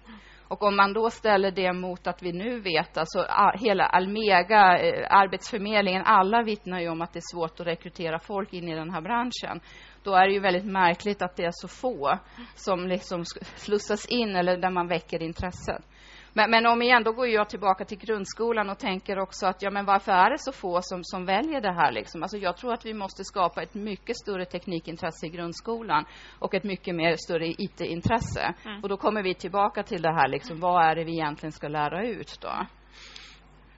Och 0.50 0.64
om 0.64 0.76
man 0.76 0.94
då 0.94 1.10
ställer 1.10 1.52
det 1.52 1.74
mot 1.74 2.08
att 2.08 2.24
vi 2.24 2.32
nu 2.32 2.60
vet, 2.60 2.98
alltså 2.98 3.26
hela 3.54 3.86
Almega, 3.86 4.80
eh, 4.80 5.08
Arbetsförmedlingen, 5.10 6.04
alla 6.06 6.44
vittnar 6.44 6.80
ju 6.80 6.90
om 6.90 7.02
att 7.02 7.14
det 7.14 7.20
är 7.20 7.36
svårt 7.36 7.60
att 7.60 7.68
rekrytera 7.68 8.20
folk 8.20 8.54
in 8.54 8.68
i 8.68 8.76
den 8.76 8.92
här 8.92 9.02
branschen. 9.02 9.60
Då 10.04 10.16
är 10.16 10.28
det 10.28 10.34
ju 10.34 10.40
väldigt 10.40 10.66
märkligt 10.66 11.22
att 11.22 11.36
det 11.36 11.46
är 11.46 11.52
så 11.54 11.68
få 11.68 12.20
som 12.56 12.88
liksom 12.88 13.26
slussas 13.56 14.06
in 14.06 14.36
eller 14.36 14.58
där 14.58 14.70
man 14.70 14.88
väcker 14.88 15.24
intresset. 15.24 15.84
Men, 16.34 16.52
men 16.52 16.66
om 16.66 16.82
igen, 16.82 17.04
då 17.04 17.12
går 17.12 17.28
jag 17.28 17.50
tillbaka 17.50 17.86
till 17.86 17.98
grundskolan 17.98 18.70
och 18.70 18.80
tänker 18.80 19.20
också 19.20 19.46
att 19.46 19.62
ja, 19.62 19.70
men 19.70 19.86
varför 19.86 20.12
är 20.12 20.30
det 20.30 20.40
så 20.40 20.52
få 20.52 20.80
som, 20.82 21.04
som 21.04 21.26
väljer 21.26 21.62
det 21.62 21.74
här? 21.74 21.92
Liksom? 21.92 22.24
Alltså 22.24 22.38
jag 22.38 22.58
tror 22.58 22.74
att 22.74 22.86
vi 22.86 22.94
måste 22.94 23.24
skapa 23.24 23.64
ett 23.64 23.74
mycket 23.74 24.18
större 24.18 24.46
teknikintresse 24.46 25.26
i 25.26 25.30
grundskolan 25.30 26.06
och 26.40 26.54
ett 26.54 26.64
mycket 26.64 26.96
mer 26.96 27.16
större 27.16 27.48
IT-intresse. 27.48 28.54
Mm. 28.66 28.84
Och 28.84 28.90
då 28.90 28.98
kommer 28.98 29.24
vi 29.24 29.34
tillbaka 29.34 29.84
till 29.84 30.02
det 30.02 30.14
här, 30.14 30.28
liksom, 30.28 30.60
vad 30.60 30.86
är 30.86 30.96
det 30.96 31.04
vi 31.04 31.12
egentligen 31.12 31.52
ska 31.52 31.68
lära 31.68 32.08
ut 32.08 32.38
då? 32.42 32.66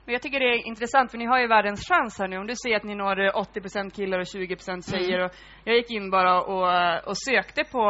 Men 0.04 0.12
jag 0.12 0.22
tycker 0.22 0.40
det 0.40 0.46
är 0.46 0.66
intressant, 0.66 1.10
för 1.10 1.18
ni 1.18 1.26
har 1.26 1.40
ju 1.40 1.46
världens 1.46 1.88
chans 1.88 2.18
här 2.18 2.28
nu. 2.28 2.38
Om 2.38 2.46
du 2.46 2.54
säger 2.62 2.76
att 2.76 2.84
ni 2.84 2.94
når 2.94 3.16
80% 3.16 3.90
killar 3.90 4.18
och 4.18 4.26
20 4.26 4.56
tjejer. 4.56 5.18
Mm. 5.18 5.26
Och 5.26 5.32
jag 5.64 5.76
gick 5.76 5.90
in 5.90 6.10
bara 6.10 6.42
och, 6.42 7.08
och 7.08 7.18
sökte 7.18 7.64
på, 7.64 7.80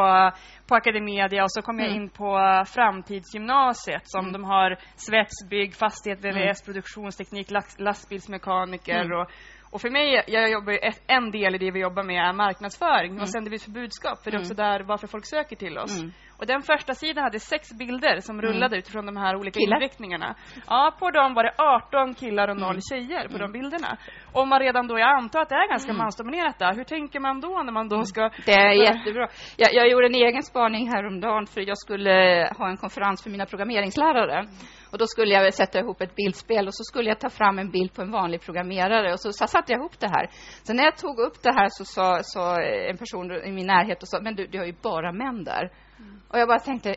på 0.67 0.75
Academedia 0.75 1.43
och 1.43 1.51
så 1.51 1.61
kom 1.61 1.79
mm. 1.79 1.85
jag 1.85 1.95
in 1.95 2.09
på 2.09 2.63
Framtidsgymnasiet 2.67 4.01
som 4.05 4.19
mm. 4.19 4.33
de 4.33 4.43
har 4.43 4.77
svetsbygg, 4.95 5.75
fastighet, 5.75 6.19
VVS, 6.19 6.35
mm. 6.35 6.65
produktionsteknik, 6.65 7.47
lastbilsmekaniker 7.77 9.01
mm. 9.01 9.19
och 9.19 9.27
och 9.73 9.81
för 9.81 9.89
mig, 9.89 10.23
jag 10.27 10.51
jobbar 10.51 10.73
ett, 10.73 11.01
en 11.07 11.31
del 11.31 11.55
i 11.55 11.57
det 11.57 11.71
vi 11.71 11.79
jobbar 11.79 12.03
med 12.03 12.29
är 12.29 12.33
marknadsföring. 12.33 13.11
Mm. 13.11 13.19
Vad 13.19 13.29
sänder 13.29 13.51
vi 13.51 13.59
för 13.59 13.71
budskap? 13.71 14.23
För 14.23 14.31
det 14.31 14.37
är 14.37 14.39
också 14.39 14.53
där 14.53 14.79
varför 14.79 15.07
folk 15.07 15.25
söker 15.25 15.55
till 15.55 15.77
oss. 15.77 15.99
Mm. 15.99 16.11
Och 16.37 16.45
den 16.45 16.61
första 16.61 16.93
sidan 16.93 17.23
hade 17.23 17.39
sex 17.39 17.73
bilder 17.73 18.19
som 18.19 18.39
mm. 18.39 18.45
rullade 18.45 18.77
utifrån 18.77 19.05
de 19.05 19.17
här 19.17 19.35
olika 19.35 19.59
killar. 19.59 19.77
inriktningarna. 19.77 20.35
Ja, 20.67 20.95
på 20.99 21.11
dem 21.11 21.33
var 21.33 21.43
det 21.43 21.53
18 21.57 22.13
killar 22.13 22.47
och 22.47 22.57
noll 22.57 22.79
mm. 22.79 22.81
tjejer 22.89 23.27
på 23.27 23.37
de 23.37 23.43
mm. 23.43 23.51
bilderna. 23.51 23.97
Om 24.31 24.49
man 24.49 24.59
redan 24.59 24.87
då, 24.87 24.99
jag 24.99 25.09
antar 25.17 25.41
att 25.41 25.49
det 25.49 25.55
är 25.55 25.69
ganska 25.69 25.91
mm. 25.91 26.01
mansdominerat 26.03 26.59
där. 26.59 26.73
Hur 26.75 26.83
tänker 26.83 27.19
man 27.19 27.41
då 27.41 27.63
när 27.63 27.73
man 27.73 27.89
då 27.89 28.03
ska... 28.03 28.29
Det 28.45 28.53
är 28.53 28.73
jättebra. 28.87 29.27
Jag, 29.57 29.73
jag 29.73 29.89
gjorde 29.89 30.05
en 30.05 30.15
egen 30.15 30.43
spaning 30.53 30.89
häromdagen 30.89 31.45
för 31.45 31.61
jag 31.61 31.77
skulle 31.77 32.13
ha 32.57 32.69
en 32.69 32.77
konferens 32.77 33.23
för 33.23 33.29
mina 33.29 33.45
programmeringslärare. 33.45 34.47
Och 34.91 34.97
då 34.97 35.07
skulle 35.07 35.33
jag 35.33 35.53
sätta 35.53 35.79
ihop 35.79 36.01
ett 36.01 36.15
bildspel 36.15 36.67
och 36.67 36.75
så 36.75 36.83
skulle 36.83 37.09
jag 37.09 37.19
ta 37.19 37.29
fram 37.29 37.59
en 37.59 37.71
bild 37.71 37.93
på 37.93 38.01
en 38.01 38.11
vanlig 38.11 38.41
programmerare 38.41 39.13
och 39.13 39.19
så, 39.19 39.33
så 39.33 39.47
satte 39.47 39.71
jag 39.71 39.79
ihop 39.79 39.99
det 39.99 40.07
här. 40.07 40.29
Sen 40.63 40.75
när 40.75 40.83
jag 40.83 40.97
tog 40.97 41.19
upp 41.19 41.43
det 41.43 41.53
här 41.53 41.69
så 41.71 41.85
sa, 41.85 42.19
så 42.23 42.41
en 42.89 42.97
person 42.97 43.31
i 43.31 43.51
min 43.51 43.67
närhet 43.67 44.01
och 44.01 44.07
sa, 44.07 44.19
men 44.21 44.35
du, 44.35 44.47
du 44.47 44.57
har 44.57 44.65
ju 44.65 44.75
bara 44.81 45.11
män 45.11 45.43
där. 45.43 45.71
Och 46.33 46.39
jag 46.39 46.47
bara 46.47 46.59
tänkte, 46.59 46.95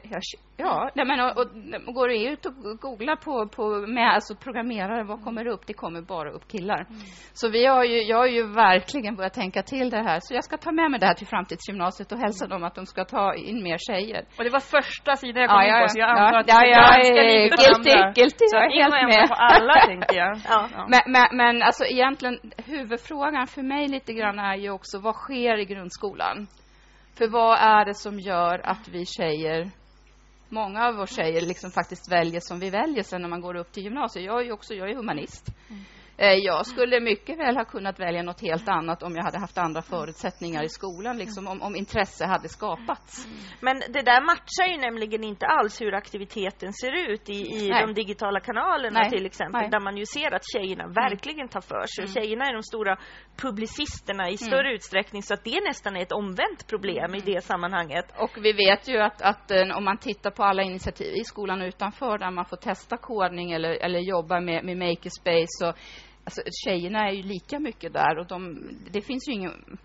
ja, 0.57 0.91
nej 0.95 1.07
men 1.07 1.21
och, 1.21 1.39
och, 1.39 1.95
går 1.95 2.09
du 2.09 2.29
ut 2.33 2.47
och 2.47 2.55
googlar 2.81 3.17
på, 3.17 3.49
på 3.57 3.87
med, 3.87 4.15
alltså 4.15 4.35
programmerare, 4.35 5.05
vad 5.05 5.25
kommer 5.25 5.47
upp? 5.47 5.67
Det 5.67 5.73
kommer 5.73 6.03
bara 6.03 6.31
upp 6.31 6.49
killar. 6.49 6.81
Mm. 6.81 7.01
Så 7.33 7.49
vi 7.49 7.67
har 7.67 7.85
ju, 7.85 8.03
jag 8.03 8.17
har 8.17 8.27
ju 8.27 8.43
verkligen 8.53 9.17
börjat 9.17 9.35
tänka 9.35 9.63
till 9.63 9.91
det 9.91 10.03
här. 10.03 10.19
Så 10.23 10.35
jag 10.35 10.45
ska 10.45 10.57
ta 10.57 10.73
med 10.73 10.91
mig 10.91 11.01
det 11.01 11.07
här 11.07 11.15
till 11.15 11.27
framtidsgymnasiet 11.27 12.13
och 12.13 12.19
hälsa 12.19 12.47
dem 12.47 12.65
att 12.65 12.75
de 12.75 12.87
ska 12.87 13.05
ta 13.05 13.35
in 13.35 13.63
mer 13.63 13.79
tjejer. 13.79 14.25
Och 14.39 14.45
det 14.45 14.51
var 14.51 14.61
första 14.61 15.17
sidan 15.17 15.43
jag 15.43 15.51
kom 15.51 15.61
ja, 15.61 15.79
in 15.79 15.83
på, 15.83 15.89
så 15.89 15.99
jag 15.99 16.11
antar 16.11 16.33
ja, 16.33 16.41
att 16.41 16.49
ja, 16.49 16.61
det 16.61 16.71
är 16.71 16.75
ganska 16.75 17.23
lite 17.23 17.57
guilty, 17.63 18.21
guilty, 18.21 18.45
Så 18.51 18.57
jag 18.57 18.65
är 18.65 18.83
helt 18.83 19.17
med. 19.17 19.29
på 19.29 19.35
alla, 19.35 19.75
tänker 19.87 20.17
jag. 20.17 20.37
ja. 20.49 20.69
ja. 20.77 20.87
Men, 20.89 21.01
men, 21.07 21.27
men 21.37 21.63
alltså 21.63 21.85
egentligen, 21.85 22.39
huvudfrågan 22.67 23.47
för 23.47 23.63
mig 23.63 23.89
lite 23.89 24.13
grann 24.13 24.39
är 24.39 24.57
ju 24.57 24.71
också, 24.71 24.99
vad 24.99 25.15
sker 25.15 25.59
i 25.59 25.65
grundskolan? 25.65 26.47
För 27.17 27.29
vad 27.29 27.59
är 27.59 27.85
det 27.85 27.95
som 27.95 28.21
gör 28.21 28.67
att 28.67 28.89
vi 28.89 29.07
tjejer, 29.07 29.71
många 30.49 30.87
av 30.87 31.01
oss 31.01 31.17
tjejer, 31.17 31.41
liksom 31.41 31.71
faktiskt 31.71 32.13
väljer 32.13 32.41
som 32.41 32.61
vi 32.61 32.71
väljer 32.71 33.03
sen 33.03 33.23
när 33.23 33.29
man 33.29 33.41
går 33.41 33.57
upp 33.57 33.73
till 33.73 33.85
gymnasiet? 33.85 34.25
Jag 34.25 34.47
är 34.47 34.53
också, 34.53 34.75
jag 34.75 34.91
är 34.91 34.95
humanist. 34.95 35.49
Mm. 35.69 35.85
Eh, 36.19 36.33
jag 36.33 36.67
skulle 36.67 37.01
mycket 37.01 37.39
väl 37.39 37.57
ha 37.57 37.65
kunnat 37.65 38.01
välja 38.01 38.23
något 38.23 38.41
helt 38.41 38.69
annat 38.69 39.03
om 39.03 39.15
jag 39.15 39.25
hade 39.25 39.39
haft 39.39 39.59
andra 39.59 39.83
förutsättningar 39.83 40.63
i 40.65 40.69
skolan, 40.69 41.19
liksom, 41.19 41.49
om, 41.49 41.63
om 41.63 41.77
intresse 41.77 42.27
hade 42.27 42.49
skapats. 42.49 43.29
Men 43.61 43.79
det 43.79 44.03
där 44.03 44.21
matchar 44.21 44.73
ju 44.73 44.77
nämligen 44.77 45.25
inte 45.25 45.47
alls 45.47 45.81
hur 45.81 45.95
aktiviteten 45.95 46.73
ser 46.73 47.11
ut 47.13 47.29
i, 47.29 47.33
i 47.33 47.69
de 47.69 47.95
digitala 47.95 48.41
kanalerna 48.41 49.01
Nej. 49.01 49.11
till 49.11 49.27
exempel, 49.27 49.61
Nej. 49.61 49.71
där 49.71 49.81
man 49.81 49.97
ju 49.97 50.07
ser 50.07 50.35
att 50.35 50.43
tjejerna 50.53 50.85
mm. 50.85 50.95
verkligen 50.95 51.49
tar 51.49 51.61
för 51.61 51.87
sig. 51.87 52.05
Mm. 52.05 52.15
Tjejerna 52.15 52.45
är 52.45 52.53
de 52.53 52.63
stora 52.63 52.97
publicisterna 53.37 54.25
i 54.25 54.27
mm. 54.27 54.37
större 54.37 54.69
mm. 54.69 54.75
utsträckning, 54.75 55.23
så 55.23 55.35
att 55.35 55.45
det 55.45 55.61
nästan 55.69 55.97
är 55.97 56.03
ett 56.03 56.13
omvänt 56.13 56.67
problem 56.67 57.15
i 57.15 57.21
det 57.21 57.45
sammanhanget. 57.45 58.07
Och 58.19 58.31
vi 58.43 58.53
vet 58.53 58.89
ju 58.89 58.99
att, 58.99 59.23
att 59.23 59.51
eh, 59.51 59.77
om 59.77 59.85
man 59.85 59.99
tittar 59.99 60.31
på 60.31 60.43
alla 60.45 60.63
initiativ 60.63 61.15
i 61.15 61.25
skolan 61.25 61.63
utanför, 61.63 62.19
där 62.19 62.31
man 62.31 62.45
får 62.45 62.57
testa 62.57 62.97
kodning 62.97 63.53
eller, 63.53 63.71
eller 63.71 63.99
jobba 63.99 64.41
med, 64.41 64.65
med 64.65 64.77
makerspace 64.77 65.69
och 65.69 65.77
Alltså, 66.27 66.43
tjejerna 66.65 67.09
är 67.09 67.13
ju 67.13 67.23
lika 67.23 67.59
mycket 67.59 67.93
där 67.93 68.19
och 68.19 68.27
de, 68.27 68.69
det 68.91 69.03
finns 69.03 69.29
ju 69.29 69.33
ingen 69.33 69.79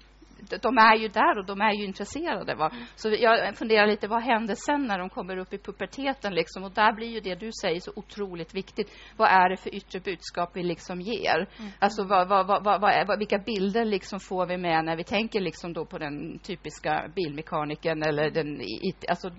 de 0.62 0.78
är 0.78 0.96
ju 0.96 1.08
där 1.08 1.40
och 1.40 1.46
de 1.46 1.62
är 1.62 1.74
ju 1.74 1.86
intresserade. 1.86 2.56
Va? 2.56 2.72
Så 2.96 3.10
jag 3.20 3.58
funderar 3.58 3.88
lite, 3.88 4.08
vad 4.08 4.24
händer 4.24 4.56
sen 4.56 4.88
när 4.88 5.00
de 5.00 5.10
kommer 5.10 5.38
upp 5.38 5.54
i 5.54 5.58
puberteten? 5.58 6.34
Liksom? 6.34 6.64
Och 6.64 6.72
där 6.72 6.94
blir 6.94 7.08
ju 7.08 7.20
det 7.20 7.36
du 7.36 7.50
säger 7.62 7.80
så 7.80 7.92
otroligt 7.96 8.56
viktigt. 8.56 8.92
Vad 9.18 9.30
är 9.30 9.50
det 9.50 9.58
för 9.58 9.76
yttre 9.76 10.00
budskap 10.00 10.50
vi 10.54 10.64
liksom 10.64 11.02
ger? 11.02 11.48
Mm. 11.60 11.72
Alltså, 11.80 12.04
vad, 12.04 12.28
vad, 12.28 12.64
vad, 12.64 12.82
vad, 12.82 13.20
vilka 13.20 13.38
bilder 13.38 13.86
liksom 13.86 14.20
får 14.20 14.46
vi 14.46 14.58
med 14.58 14.86
när 14.86 14.96
vi 14.96 15.04
tänker 15.04 15.42
liksom 15.42 15.74
då 15.74 15.86
på 15.86 15.98
den 15.98 16.40
typiska 16.40 17.12
bilmekanikern 17.16 18.04
eller 18.04 18.32
den... 18.32 18.62
Alltså, 19.10 19.32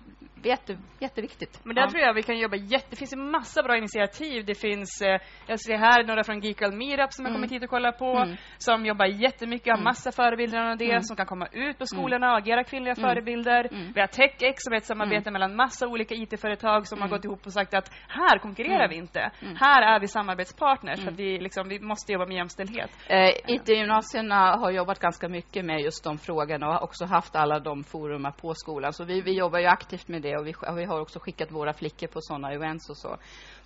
Jätte, 0.44 0.78
jätteviktigt. 0.99 1.61
Men 1.64 1.75
där 1.75 1.82
ja. 1.82 1.90
tror 1.90 2.02
jag 2.02 2.14
vi 2.14 2.22
kan 2.22 2.38
jobba 2.38 2.56
jätte... 2.56 2.87
Det 2.90 2.96
finns 2.96 3.12
en 3.12 3.30
massa 3.30 3.62
bra 3.62 3.76
initiativ. 3.76 4.44
Det 4.44 4.54
finns, 4.54 5.02
eh, 5.02 5.20
jag 5.46 5.61
ser 5.61 5.76
här 5.76 6.04
några 6.04 6.25
från 6.25 6.40
Geekal 6.40 6.72
Meetup 6.72 7.12
som 7.12 7.26
mm. 7.26 7.32
jag 7.32 7.38
kommit 7.38 7.52
hit 7.52 7.62
och 7.62 7.70
kollat 7.70 7.99
på, 7.99 8.16
mm. 8.16 8.37
som 8.58 8.87
jobbar 8.87 9.06
jättemycket, 9.06 9.66
har 9.66 9.75
mm. 9.75 9.84
massa 9.84 10.12
förebilder 10.12 10.70
av 10.70 10.76
det, 10.76 10.90
mm. 10.90 11.02
som 11.02 11.16
kan 11.16 11.26
komma 11.26 11.46
ut 11.46 11.78
på 11.78 11.84
mm. 11.84 11.87
skolorna 11.87 12.32
och 12.32 12.38
agera 12.38 12.64
kvinnliga 12.64 12.94
mm. 12.94 13.08
förebilder. 13.08 13.68
Vi 13.94 14.00
har 14.00 14.06
TechX 14.06 14.62
som 14.64 14.72
är 14.72 14.76
ett 14.76 14.84
samarbete 14.84 15.30
mellan 15.30 15.56
massa 15.56 15.87
olika 15.88 16.14
IT-företag 16.14 16.87
som 16.87 17.00
har 17.00 17.08
gått 17.08 17.25
ihop 17.25 17.46
och 17.46 17.52
sagt 17.52 17.75
att 17.75 17.90
här 18.08 18.38
konkurrerar 18.38 18.88
vi 18.88 18.96
inte. 18.96 19.30
Här 19.61 19.82
är 19.82 20.00
vi 20.00 20.08
samarbetspartners 20.08 21.00
för 21.00 21.11
att 21.11 21.18
vi, 21.18 21.40
liksom, 21.40 21.68
vi 21.68 21.80
måste 21.80 22.12
jobba 22.12 22.26
med 22.26 22.37
jämställdhet. 22.37 22.90
Eh, 23.06 23.28
IT-gymnasierna 23.46 24.56
har 24.56 24.70
jobbat 24.70 24.99
ganska 24.99 25.28
mycket 25.28 25.64
med 25.64 25.80
just 25.80 26.04
de 26.04 26.18
frågorna 26.18 26.66
och 26.66 26.72
har 26.72 26.82
också 26.82 27.04
haft 27.04 27.37
alla 27.37 27.58
de 27.58 27.84
forumen 27.84 28.32
på 28.32 28.54
skolan. 28.54 28.92
Så 28.92 29.04
vi, 29.04 29.20
vi 29.20 29.38
jobbar 29.38 29.58
ju 29.58 29.66
aktivt 29.66 30.08
med 30.08 30.22
det 30.22 30.32
och 30.37 30.47
vi, 30.47 30.55
och 30.69 30.79
vi 30.79 30.85
har 30.85 31.01
också 31.01 31.19
skickat 31.19 31.51
våra 31.51 31.73
flickor 31.73 32.07
på 32.07 32.21
sådana 32.21 32.53
events 32.53 32.91
och 32.91 32.97
så. 32.97 33.17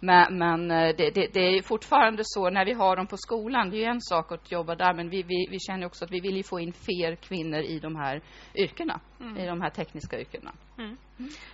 Men, 0.01 0.39
men 0.39 0.71
eh, 0.71 0.97
det, 0.97 1.11
det, 1.11 1.27
det, 1.33 1.41
är 1.41 1.63
fortfarande 1.63 2.23
så 2.25 2.51
när 2.51 2.65
vi 2.65 2.73
har 2.73 2.97
dem 2.97 3.07
på 3.07 3.17
skolan, 3.17 3.71
det 3.71 3.85
är 3.85 3.91
en 3.91 4.01
sak 4.01 4.33
att 4.33 4.53
jobba 4.53 4.75
där, 4.75 4.95
men 4.95 5.09
vi, 5.11 5.23
vi, 5.23 5.47
vi 5.51 5.59
känner 5.61 5.87
också 5.87 6.05
att 6.05 6.11
vi 6.11 6.21
vill 6.21 6.45
få 6.45 6.61
in 6.61 6.73
fler 6.73 7.17
kvinnor 7.17 7.61
i 7.61 7.79
de 7.79 7.97
här 7.97 8.23
yrkena, 8.55 9.01
mm. 9.21 9.37
i 9.37 9.47
de 9.47 9.61
här 9.61 9.71
tekniska 9.71 10.21
yrkena. 10.21 10.53
Mm. 10.79 10.97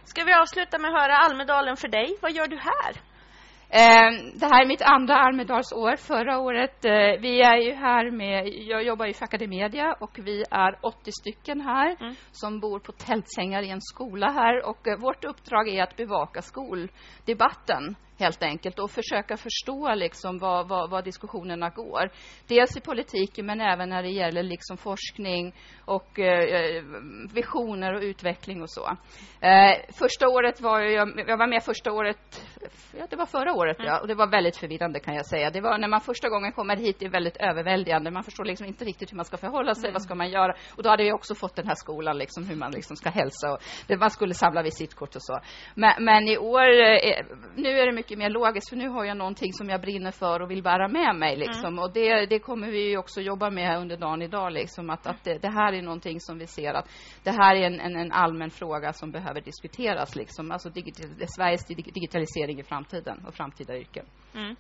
Ska 0.05 0.25
vi 0.25 0.33
avsluta 0.33 0.79
med 0.79 0.91
att 0.91 1.01
höra 1.01 1.17
Almedalen 1.17 1.77
för 1.77 1.89
dig? 1.89 2.17
Vad 2.21 2.33
gör 2.33 2.47
du 2.47 2.57
här? 2.57 3.12
Eh, 3.75 4.33
det 4.35 4.47
här 4.47 4.63
är 4.63 4.67
mitt 4.67 4.83
andra 4.83 5.15
Almedalsår. 5.15 5.97
Förra 5.97 6.39
året, 6.39 6.85
eh, 6.85 7.21
vi 7.21 7.43
är 7.43 7.57
ju 7.57 7.73
här 7.73 8.11
med, 8.11 8.49
jag 8.49 8.85
jobbar 8.85 9.07
ju 9.07 9.13
för 9.13 9.25
Academedia 9.25 9.97
och 10.01 10.19
vi 10.25 10.45
är 10.51 10.79
80 10.81 11.13
stycken 11.13 11.61
här 11.61 11.97
mm. 12.01 12.15
som 12.33 12.61
bor 12.61 12.79
på 12.79 12.93
tältsängar 12.93 13.63
i 13.63 13.71
en 13.71 13.81
skola 13.81 14.31
här 14.31 14.67
och 14.67 14.89
eh, 14.89 14.99
vårt 14.99 15.25
uppdrag 15.25 15.69
är 15.69 15.83
att 15.83 15.97
bevaka 15.97 16.43
skoldebatten 16.43 17.97
helt 18.23 18.43
enkelt 18.43 18.79
och 18.79 18.91
försöka 18.91 19.37
förstå 19.37 19.95
liksom 19.95 20.39
vad, 20.39 20.69
vad, 20.69 20.91
vad, 20.91 21.05
diskussionerna 21.05 21.71
går. 21.71 22.11
Dels 22.49 22.77
i 22.77 22.81
politiken 22.81 23.47
men 23.47 23.61
även 23.61 23.89
när 23.89 24.03
det 24.03 24.09
gäller 24.09 24.43
liksom 24.43 24.77
forskning 24.77 25.55
och 25.85 26.19
eh, 26.19 26.85
visioner 27.35 27.95
och 27.95 28.03
utveckling 28.03 28.63
och 28.63 28.71
så. 28.71 28.87
Eh, 29.47 29.73
första 29.99 30.29
året 30.29 30.61
var 30.61 30.81
jag, 30.81 31.09
jag 31.27 31.37
var 31.37 31.47
med 31.47 31.63
första 31.63 31.93
året, 31.93 32.47
ja, 32.99 33.07
det 33.11 33.17
var 33.17 33.27
förra 33.27 33.53
året 33.53 33.79
mm. 33.79 33.89
ja, 33.89 34.01
och 34.01 34.09
det 34.09 34.15
var 34.15 34.27
väldigt 34.27 34.57
förvirrande 34.57 35.01
kan 35.01 35.15
jag 35.15 35.27
säga. 35.27 35.51
Det 35.51 35.61
var 35.61 35.79
när 35.79 35.89
man 35.89 36.01
första 36.01 36.29
gången 36.29 36.53
kommer 36.53 36.77
hit, 36.77 36.97
det 36.99 37.07
är 37.07 37.11
väldigt 37.11 37.37
överväldigande. 37.37 38.11
Man 38.11 38.25
förstår 38.25 38.45
liksom 38.45 38.67
inte 38.67 38.85
riktigt 38.85 39.13
hur 39.13 39.17
man 39.17 39.25
ska 39.25 39.37
förhålla 39.37 39.75
sig, 39.75 39.85
mm. 39.85 39.93
vad 39.93 40.03
ska 40.03 40.15
man 40.15 40.31
göra? 40.31 40.55
Och 40.77 40.83
då 40.83 40.89
hade 40.91 41.05
jag 41.05 41.15
också 41.15 41.35
fått 41.35 41.57
den 41.57 41.69
här 41.69 41.75
skolan 41.75 42.19
liksom 42.19 42.45
hur 42.45 42.57
man 42.57 42.73
liksom 42.73 42.97
ska 42.97 43.11
hälsa 43.11 43.53
och 43.53 43.59
det, 43.87 43.97
man 43.97 44.11
skulle 44.11 44.35
samla 44.35 44.63
visitkort 44.63 45.17
och 45.17 45.23
så. 45.23 45.39
Men, 45.75 46.05
men 46.05 46.29
i 46.29 46.39
år, 46.39 46.63
eh, 46.63 47.27
nu 47.57 47.69
är 47.69 47.87
det 47.87 47.93
mycket 47.93 48.13
mycket 48.13 48.19
mer 48.19 48.31
logiskt 48.31 48.69
för 48.69 48.77
nu 48.77 48.89
har 48.89 49.05
jag 49.05 49.17
någonting 49.17 49.53
som 49.53 49.69
jag 49.69 49.81
brinner 49.81 50.11
för 50.11 50.43
och 50.43 50.51
vill 50.51 50.63
bära 50.63 50.89
med 50.89 51.17
mig 51.17 51.37
liksom. 51.37 51.67
Mm. 51.67 51.79
Och 51.79 51.93
det, 51.93 52.27
det 52.27 52.39
kommer 52.39 52.71
vi 52.71 52.97
också 52.97 53.21
jobba 53.21 53.51
med 53.51 53.81
under 53.81 53.97
dagen 53.97 54.23
idag 54.23 54.53
liksom 54.53 54.91
att, 54.91 55.07
att 55.07 55.25
det, 55.25 55.39
det, 55.39 55.49
här 55.49 55.73
är 55.73 55.83
någonting 55.83 56.21
som 56.21 56.39
vi 56.39 56.47
ser 56.47 56.75
att 56.75 56.89
det 57.25 57.31
här 57.31 57.57
är 57.57 57.67
en, 57.67 57.81
en, 57.81 57.97
en 57.97 58.13
allmän 58.13 58.51
fråga 58.51 58.93
som 58.93 59.11
behöver 59.11 59.41
diskuteras 59.41 60.17
liksom. 60.17 60.51
Alltså 60.51 60.69
digital, 60.69 61.11
Sveriges 61.27 61.67
digitalisering 61.67 62.52
i 62.61 62.63
framtiden 62.63 63.25
och 63.27 63.35
framtida 63.35 63.77
yrken. 63.77 64.07
Mm. 64.35 64.57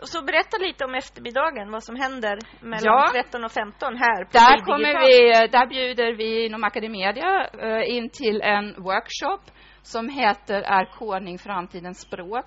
Och 0.00 0.08
så 0.08 0.24
berätta 0.24 0.58
lite 0.58 0.84
om 0.84 0.94
eftermiddagen, 0.94 1.70
vad 1.70 1.84
som 1.84 1.96
händer 1.96 2.38
mellan 2.60 2.82
ja. 2.84 3.08
13 3.12 3.44
och 3.44 3.52
15 3.52 3.96
här 3.96 4.24
på 4.24 4.30
där, 4.32 4.64
kommer 4.64 5.06
vi, 5.06 5.48
där 5.48 5.66
bjuder 5.66 6.12
vi 6.12 6.46
inom 6.46 6.64
Academedia 6.64 7.50
uh, 7.62 7.96
in 7.96 8.10
till 8.10 8.40
en 8.42 8.82
workshop 8.82 9.40
som 9.82 10.08
heter 10.08 10.62
Är 10.62 10.84
kodning 10.84 11.38
framtidens 11.38 12.00
språk? 12.00 12.44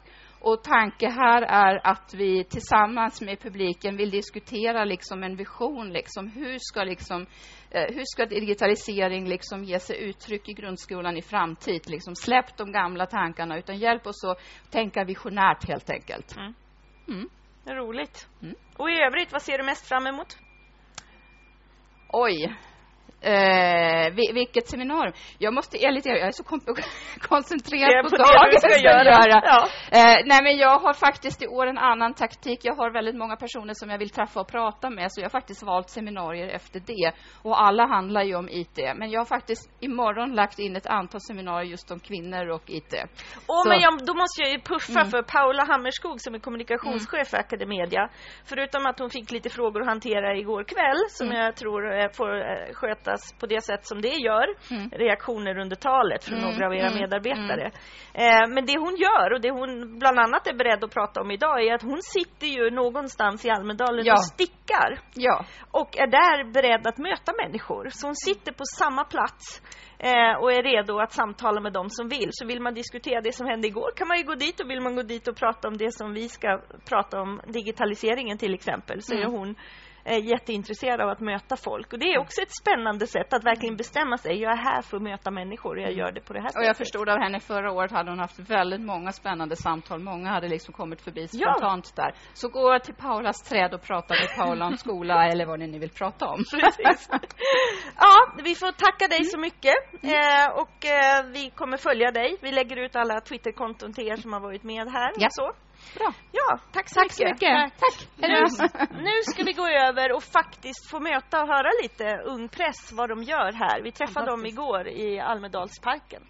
Och 0.47 0.63
tanke 0.63 1.09
här 1.09 1.41
är 1.41 1.87
att 1.87 2.13
vi 2.13 2.43
tillsammans 2.43 3.21
med 3.21 3.39
publiken 3.39 3.97
vill 3.97 4.09
diskutera 4.09 4.85
liksom 4.85 5.23
en 5.23 5.35
vision. 5.35 5.89
Liksom, 5.89 6.27
hur, 6.27 6.57
ska 6.59 6.83
liksom, 6.83 7.25
eh, 7.71 7.95
hur 7.95 8.03
ska 8.05 8.25
digitalisering 8.25 9.27
liksom 9.27 9.63
ge 9.63 9.79
sig 9.79 10.09
uttryck 10.09 10.49
i 10.49 10.53
grundskolan 10.53 11.17
i 11.17 11.21
framtid? 11.21 11.89
Liksom, 11.89 12.15
släpp 12.15 12.57
de 12.57 12.71
gamla 12.71 13.05
tankarna, 13.05 13.57
utan 13.57 13.77
hjälp 13.77 14.07
oss 14.07 14.23
att 14.23 14.71
tänka 14.71 15.03
visionärt, 15.03 15.67
helt 15.67 15.89
enkelt. 15.89 16.37
Mm. 16.37 16.53
Mm. 17.07 17.29
Roligt. 17.65 18.29
Mm. 18.41 18.55
Och 18.77 18.89
i 18.89 18.93
övrigt, 18.93 19.31
vad 19.31 19.41
ser 19.41 19.57
du 19.57 19.63
mest 19.63 19.87
fram 19.87 20.07
emot? 20.07 20.37
Oj, 22.09 22.55
Eh, 23.21 24.13
vilket 24.33 24.67
seminarium? 24.67 25.13
Jag 25.37 25.53
måste 25.53 25.85
ärligt 25.85 26.05
jag 26.05 26.19
är 26.19 26.31
så 26.31 26.43
koncentrerad 27.21 28.03
på, 28.03 28.09
på 28.09 28.17
dagen. 28.17 28.49
Det 28.51 28.59
ska 28.59 28.77
göra. 28.77 29.03
göra. 29.03 29.41
Ja. 29.45 29.67
Eh, 29.91 30.17
nej, 30.25 30.43
men 30.43 30.57
jag 30.57 30.79
har 30.79 30.93
faktiskt 30.93 31.43
i 31.43 31.47
år 31.47 31.67
en 31.67 31.77
annan 31.77 32.13
taktik. 32.13 32.59
Jag 32.63 32.75
har 32.75 32.91
väldigt 32.91 33.15
många 33.15 33.35
personer 33.35 33.73
som 33.73 33.89
jag 33.89 33.97
vill 33.97 34.09
träffa 34.09 34.39
och 34.39 34.47
prata 34.47 34.89
med, 34.89 35.11
så 35.11 35.21
jag 35.21 35.25
har 35.25 35.29
faktiskt 35.29 35.63
valt 35.63 35.89
seminarier 35.89 36.47
efter 36.47 36.79
det. 36.79 37.11
Och 37.41 37.61
alla 37.61 37.87
handlar 37.87 38.23
ju 38.23 38.35
om 38.35 38.49
IT. 38.49 38.79
Men 38.95 39.11
jag 39.11 39.19
har 39.19 39.25
faktiskt 39.25 39.71
imorgon 39.79 40.35
lagt 40.35 40.59
in 40.59 40.75
ett 40.75 40.87
antal 40.87 41.21
seminarier 41.21 41.71
just 41.71 41.91
om 41.91 41.99
kvinnor 41.99 42.49
och 42.49 42.63
IT. 42.69 42.93
Oh, 43.47 43.67
men 43.67 43.79
jag, 43.79 44.05
då 44.05 44.13
måste 44.13 44.41
jag 44.41 44.51
ju 44.51 44.59
puffa 44.59 44.99
mm. 44.99 45.11
för 45.11 45.21
Paula 45.21 45.65
Hammerskog 45.65 46.21
som 46.21 46.35
är 46.35 46.39
kommunikationschef 46.39 47.13
mm. 47.13 47.25
för 47.25 47.37
Academedia. 47.37 48.09
Förutom 48.45 48.85
att 48.85 48.99
hon 48.99 49.09
fick 49.09 49.31
lite 49.31 49.49
frågor 49.49 49.81
att 49.81 49.87
hantera 49.87 50.35
igår 50.35 50.63
kväll, 50.63 51.01
som 51.09 51.27
mm. 51.27 51.37
jag 51.43 51.55
tror 51.55 51.99
eh, 51.99 52.09
får 52.17 52.35
eh, 52.35 52.73
sköta 52.73 53.06
uppfattas 53.07 53.33
på 53.39 53.45
det 53.45 53.63
sätt 53.63 53.85
som 53.85 54.01
det 54.01 54.15
gör. 54.15 54.47
Mm. 54.71 54.89
Reaktioner 54.89 55.57
under 55.57 55.75
talet 55.75 56.23
från 56.23 56.37
mm. 56.37 56.51
några 56.51 56.65
av 56.65 56.73
era 56.73 56.87
mm. 56.87 56.99
medarbetare. 56.99 57.71
Mm. 58.13 58.43
Eh, 58.43 58.53
men 58.53 58.65
det 58.65 58.77
hon 58.77 58.95
gör 58.95 59.33
och 59.33 59.41
det 59.41 59.51
hon 59.51 59.99
bland 59.99 60.19
annat 60.19 60.47
är 60.47 60.53
beredd 60.53 60.83
att 60.83 60.93
prata 60.93 61.21
om 61.21 61.31
idag 61.31 61.63
är 61.65 61.73
att 61.73 61.83
hon 61.83 62.01
sitter 62.01 62.47
ju 62.47 62.69
någonstans 62.71 63.45
i 63.45 63.49
Almedalen 63.49 64.05
ja. 64.05 64.13
och 64.13 64.25
stickar. 64.25 64.99
Ja. 65.13 65.45
Och 65.71 65.97
är 65.97 66.07
där 66.07 66.51
beredd 66.51 66.87
att 66.87 66.97
möta 66.97 67.33
människor. 67.43 67.89
Så 67.91 68.07
hon 68.07 68.15
sitter 68.15 68.51
på 68.51 68.63
samma 68.65 69.03
plats 69.03 69.61
eh, 69.99 70.41
och 70.41 70.51
är 70.51 70.63
redo 70.63 70.99
att 70.99 71.11
samtala 71.11 71.61
med 71.61 71.73
dem 71.73 71.89
som 71.89 72.09
vill. 72.09 72.29
Så 72.31 72.45
vill 72.45 72.61
man 72.61 72.73
diskutera 72.73 73.21
det 73.21 73.33
som 73.33 73.47
hände 73.47 73.67
igår 73.67 73.91
kan 73.95 74.07
man 74.07 74.17
ju 74.17 74.23
gå 74.23 74.35
dit 74.35 74.59
och 74.59 74.69
vill 74.69 74.81
man 74.81 74.95
gå 74.95 75.03
dit 75.03 75.27
och 75.27 75.35
prata 75.35 75.67
om 75.67 75.77
det 75.77 75.91
som 75.91 76.13
vi 76.13 76.29
ska 76.29 76.61
prata 76.89 77.21
om, 77.21 77.41
digitaliseringen 77.47 78.37
till 78.37 78.53
exempel, 78.53 79.01
så 79.01 79.13
är 79.13 79.17
mm. 79.17 79.31
hon 79.31 79.55
är 80.07 80.17
jätteintresserad 80.17 81.01
av 81.01 81.09
att 81.09 81.19
möta 81.19 81.55
folk. 81.57 81.93
Och 81.93 81.99
det 81.99 82.13
är 82.13 82.19
också 82.19 82.41
ett 82.41 82.55
spännande 82.61 83.07
sätt 83.07 83.33
att 83.33 83.43
verkligen 83.43 83.77
bestämma 83.77 84.17
sig. 84.17 84.41
Jag 84.41 84.51
är 84.51 84.57
här 84.57 84.81
för 84.81 84.97
att 84.97 85.03
möta 85.03 85.31
människor 85.31 85.75
och 85.75 85.81
jag 85.81 85.93
gör 85.93 86.11
det 86.11 86.21
på 86.21 86.33
det 86.33 86.39
här 86.39 86.47
sättet. 86.47 86.61
Och 86.61 86.67
jag 86.67 86.77
förstod 86.77 87.09
av 87.09 87.19
henne 87.19 87.39
förra 87.39 87.71
året 87.71 87.91
hade 87.91 88.09
hon 88.11 88.19
haft 88.19 88.39
väldigt 88.39 88.81
många 88.81 89.11
spännande 89.11 89.55
samtal. 89.55 89.99
Många 89.99 90.29
hade 90.29 90.47
liksom 90.47 90.73
kommit 90.73 91.01
förbi 91.01 91.27
spontant 91.27 91.93
ja. 91.95 92.03
där. 92.03 92.13
Så 92.33 92.49
gå 92.49 92.79
till 92.79 92.93
Paulas 92.93 93.41
träd 93.41 93.73
och 93.73 93.81
prata 93.81 94.13
med 94.13 94.29
Paula 94.37 94.65
om 94.65 94.77
skola 94.85 95.27
eller 95.27 95.45
vad 95.45 95.59
ni 95.59 95.67
nu 95.67 95.79
vill 95.79 95.89
prata 95.89 96.27
om. 96.27 96.43
ja, 97.97 98.33
vi 98.43 98.55
får 98.55 98.71
tacka 98.71 99.07
dig 99.07 99.23
så 99.23 99.39
mycket. 99.39 99.75
Eh, 100.03 100.47
och 100.61 100.85
eh, 100.85 101.25
vi 101.33 101.49
kommer 101.49 101.77
följa 101.77 102.11
dig. 102.11 102.37
Vi 102.41 102.51
lägger 102.51 102.77
ut 102.77 102.95
alla 102.95 103.21
Twitterkonton 103.21 103.93
till 103.93 104.07
er 104.07 104.15
som 104.15 104.33
har 104.33 104.39
varit 104.39 104.63
med 104.63 104.87
här. 104.91 105.11
Ja. 105.17 105.27
Så. 105.31 105.66
Bra. 105.95 106.13
Ja, 106.31 106.59
tack 106.71 106.89
så 106.89 106.95
tack 106.95 107.03
mycket. 107.03 107.19
Så 107.19 107.27
mycket. 107.27 107.79
Tack. 107.79 108.07
Nu, 108.15 108.27
nu 109.01 109.15
ska 109.23 109.43
vi 109.43 109.53
gå 109.53 109.67
över 109.67 110.15
och 110.15 110.23
faktiskt 110.23 110.89
få 110.91 110.99
möta 110.99 111.41
och 111.41 111.47
höra 111.47 111.69
lite 111.83 112.17
Ung 112.25 112.49
Press, 112.49 112.91
vad 112.93 113.09
de 113.09 113.23
gör 113.23 113.51
här. 113.53 113.81
Vi 113.81 113.91
träffade 113.91 114.25
dem 114.25 114.45
igår 114.45 114.87
i 114.87 115.19
Almedalsparken. 115.19 116.23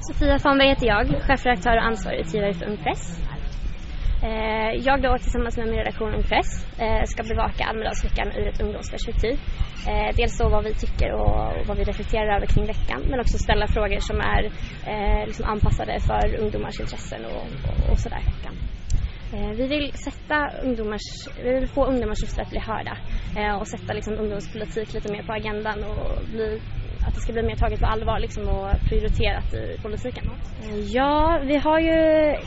Sofia 0.00 0.38
Fanberg 0.38 0.68
heter 0.68 0.86
jag, 0.86 1.06
chefredaktör 1.26 1.76
och 1.76 1.82
ansvarig 1.82 2.20
utgivare 2.20 2.54
för 2.54 2.66
Ung 2.66 2.76
Press. 2.76 3.18
Eh, 4.22 4.72
jag 4.86 5.02
då 5.02 5.18
tillsammans 5.18 5.56
med 5.56 5.66
min 5.66 5.76
redaktion 5.76 6.14
Ung 6.14 6.22
Press 6.22 6.66
eh, 6.78 7.04
ska 7.04 7.22
bevaka 7.22 7.64
Almedalsveckan 7.64 8.32
ur 8.32 8.48
ett 8.48 8.60
ungdomsperspektiv. 8.60 9.34
Eh, 9.88 10.16
dels 10.16 10.38
då 10.38 10.48
vad 10.48 10.64
vi 10.64 10.74
tycker 10.74 11.12
och 11.12 11.66
vad 11.66 11.76
vi 11.76 11.84
reflekterar 11.84 12.36
över 12.36 12.46
kring 12.46 12.66
veckan 12.66 13.00
men 13.10 13.20
också 13.20 13.38
ställa 13.38 13.66
frågor 13.66 14.00
som 14.00 14.20
är 14.20 14.44
eh, 14.92 15.26
liksom 15.26 15.44
anpassade 15.44 16.00
för 16.00 16.36
ungdomars 16.40 16.80
intressen 16.80 17.24
och, 17.24 17.42
och, 17.68 17.90
och 17.90 17.98
sådär. 17.98 18.22
Eh, 19.32 19.50
vi 19.50 19.66
vill 19.66 19.92
sätta 19.92 20.50
ungdomars, 20.62 21.28
vi 21.42 21.54
vill 21.54 21.68
få 21.68 21.84
ungdomars 21.86 22.22
röster 22.22 22.42
att 22.42 22.50
bli 22.50 22.58
hörda 22.58 22.96
eh, 23.36 23.54
och 23.60 23.68
sätta 23.68 23.92
liksom 23.92 24.14
ungdomspolitik 24.14 24.94
lite 24.94 25.12
mer 25.12 25.22
på 25.22 25.32
agendan 25.32 25.84
och 25.84 26.22
bli 26.32 26.60
att 27.08 27.14
det 27.14 27.20
ska 27.20 27.32
bli 27.32 27.42
mer 27.42 27.56
taget 27.56 27.80
på 27.80 27.86
allvar 27.86 28.18
liksom, 28.18 28.48
och 28.48 28.68
prioriterat 28.88 29.54
i 29.54 29.78
politiken? 29.82 30.24
Ja, 30.96 31.40
vi 31.44 31.56
har 31.56 31.78
ju 31.80 31.98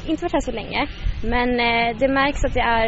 inte 0.06 0.24
varit 0.24 0.34
här 0.34 0.40
så 0.40 0.52
länge 0.52 0.88
men 1.24 1.50
eh, 1.60 1.98
det 2.00 2.08
märks 2.08 2.44
att 2.44 2.54
det 2.54 2.66
är 2.80 2.88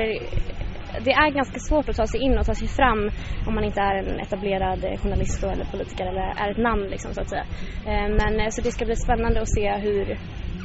det 1.06 1.12
är 1.12 1.30
ganska 1.32 1.60
svårt 1.60 1.90
att 1.90 1.96
ta 1.96 2.08
sig 2.08 2.20
in 2.22 2.38
och 2.38 2.46
ta 2.46 2.56
sig 2.56 2.68
fram 2.68 3.10
om 3.48 3.56
man 3.56 3.64
inte 3.64 3.82
är 3.82 3.96
en 3.96 4.20
etablerad 4.20 4.80
journalist 5.02 5.44
eller 5.44 5.66
politiker 5.66 6.06
eller 6.06 6.22
är 6.22 6.52
ett 6.52 6.58
namn 6.58 6.84
liksom, 6.84 7.14
så 7.14 7.22
att 7.22 7.30
säga. 7.30 7.46
Eh, 7.86 8.08
men 8.20 8.40
eh, 8.40 8.50
så 8.50 8.62
det 8.62 8.72
ska 8.72 8.86
bli 8.86 8.96
spännande 8.96 9.42
att 9.42 9.54
se 9.58 9.72
hur, 9.86 10.18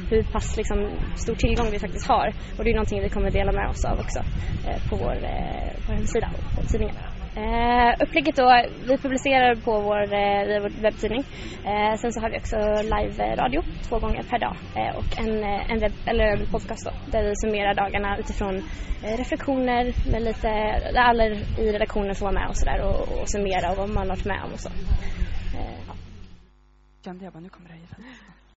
hur 0.09 0.23
pass 0.23 0.57
liksom, 0.57 0.89
stor 1.15 1.35
tillgång 1.35 1.67
vi 1.71 1.79
faktiskt 1.79 2.07
har 2.07 2.27
och 2.57 2.63
det 2.63 2.69
är 2.69 2.75
någonting 2.75 3.01
vi 3.01 3.09
kommer 3.09 3.31
dela 3.31 3.51
med 3.51 3.69
oss 3.69 3.85
av 3.85 3.99
också 3.99 4.19
eh, 4.67 4.89
på 4.89 4.95
vår, 4.95 5.15
eh, 5.23 5.69
på 5.81 5.87
vår 5.87 5.93
hemsida 5.93 6.29
och 6.37 6.55
på 6.55 6.61
tidningen. 6.71 6.95
Eh, 7.35 7.93
upplägget 8.03 8.35
då, 8.35 8.63
vi 8.87 8.97
publicerar 8.97 9.55
på 9.55 9.71
vår, 9.81 10.01
eh, 10.01 10.61
vår 10.61 10.81
webbtidning. 10.81 11.23
Eh, 11.65 11.95
sen 11.95 12.11
så 12.13 12.21
har 12.21 12.29
vi 12.29 12.37
också 12.37 12.57
live-radio 12.95 13.61
två 13.89 13.99
gånger 13.99 14.23
per 14.23 14.39
dag 14.39 14.55
eh, 14.75 14.95
och 14.97 15.19
en, 15.19 15.43
eh, 15.43 15.71
en, 15.71 15.79
webb, 15.79 15.93
eller 16.05 16.23
en 16.23 16.45
podcast 16.51 16.85
då, 16.85 16.91
där 17.11 17.23
vi 17.23 17.35
summerar 17.35 17.73
dagarna 17.73 18.17
utifrån 18.17 18.55
eh, 19.03 19.17
reflektioner 19.17 20.11
med 20.11 20.21
lite, 20.21 20.49
där 20.93 21.01
alla 21.01 21.25
i 21.25 21.71
redaktionen 21.71 22.15
får 22.15 22.25
vara 22.25 22.39
med 22.39 22.49
och 22.49 22.57
sådär 22.57 22.81
och, 22.81 23.21
och 23.21 23.29
summera 23.29 23.71
och 23.71 23.77
vad 23.77 23.89
man 23.89 23.97
har 23.97 24.15
varit 24.15 24.25
med 24.25 24.41
om 24.45 24.53
och 24.53 24.59
så. 24.59 24.69
Ja. 25.87 25.93
Kände 27.05 27.23
jag 27.23 27.33
bara, 27.33 27.39
nu 27.39 27.49
kommer 27.49 27.69
det 27.69 27.75
här 27.75 28.28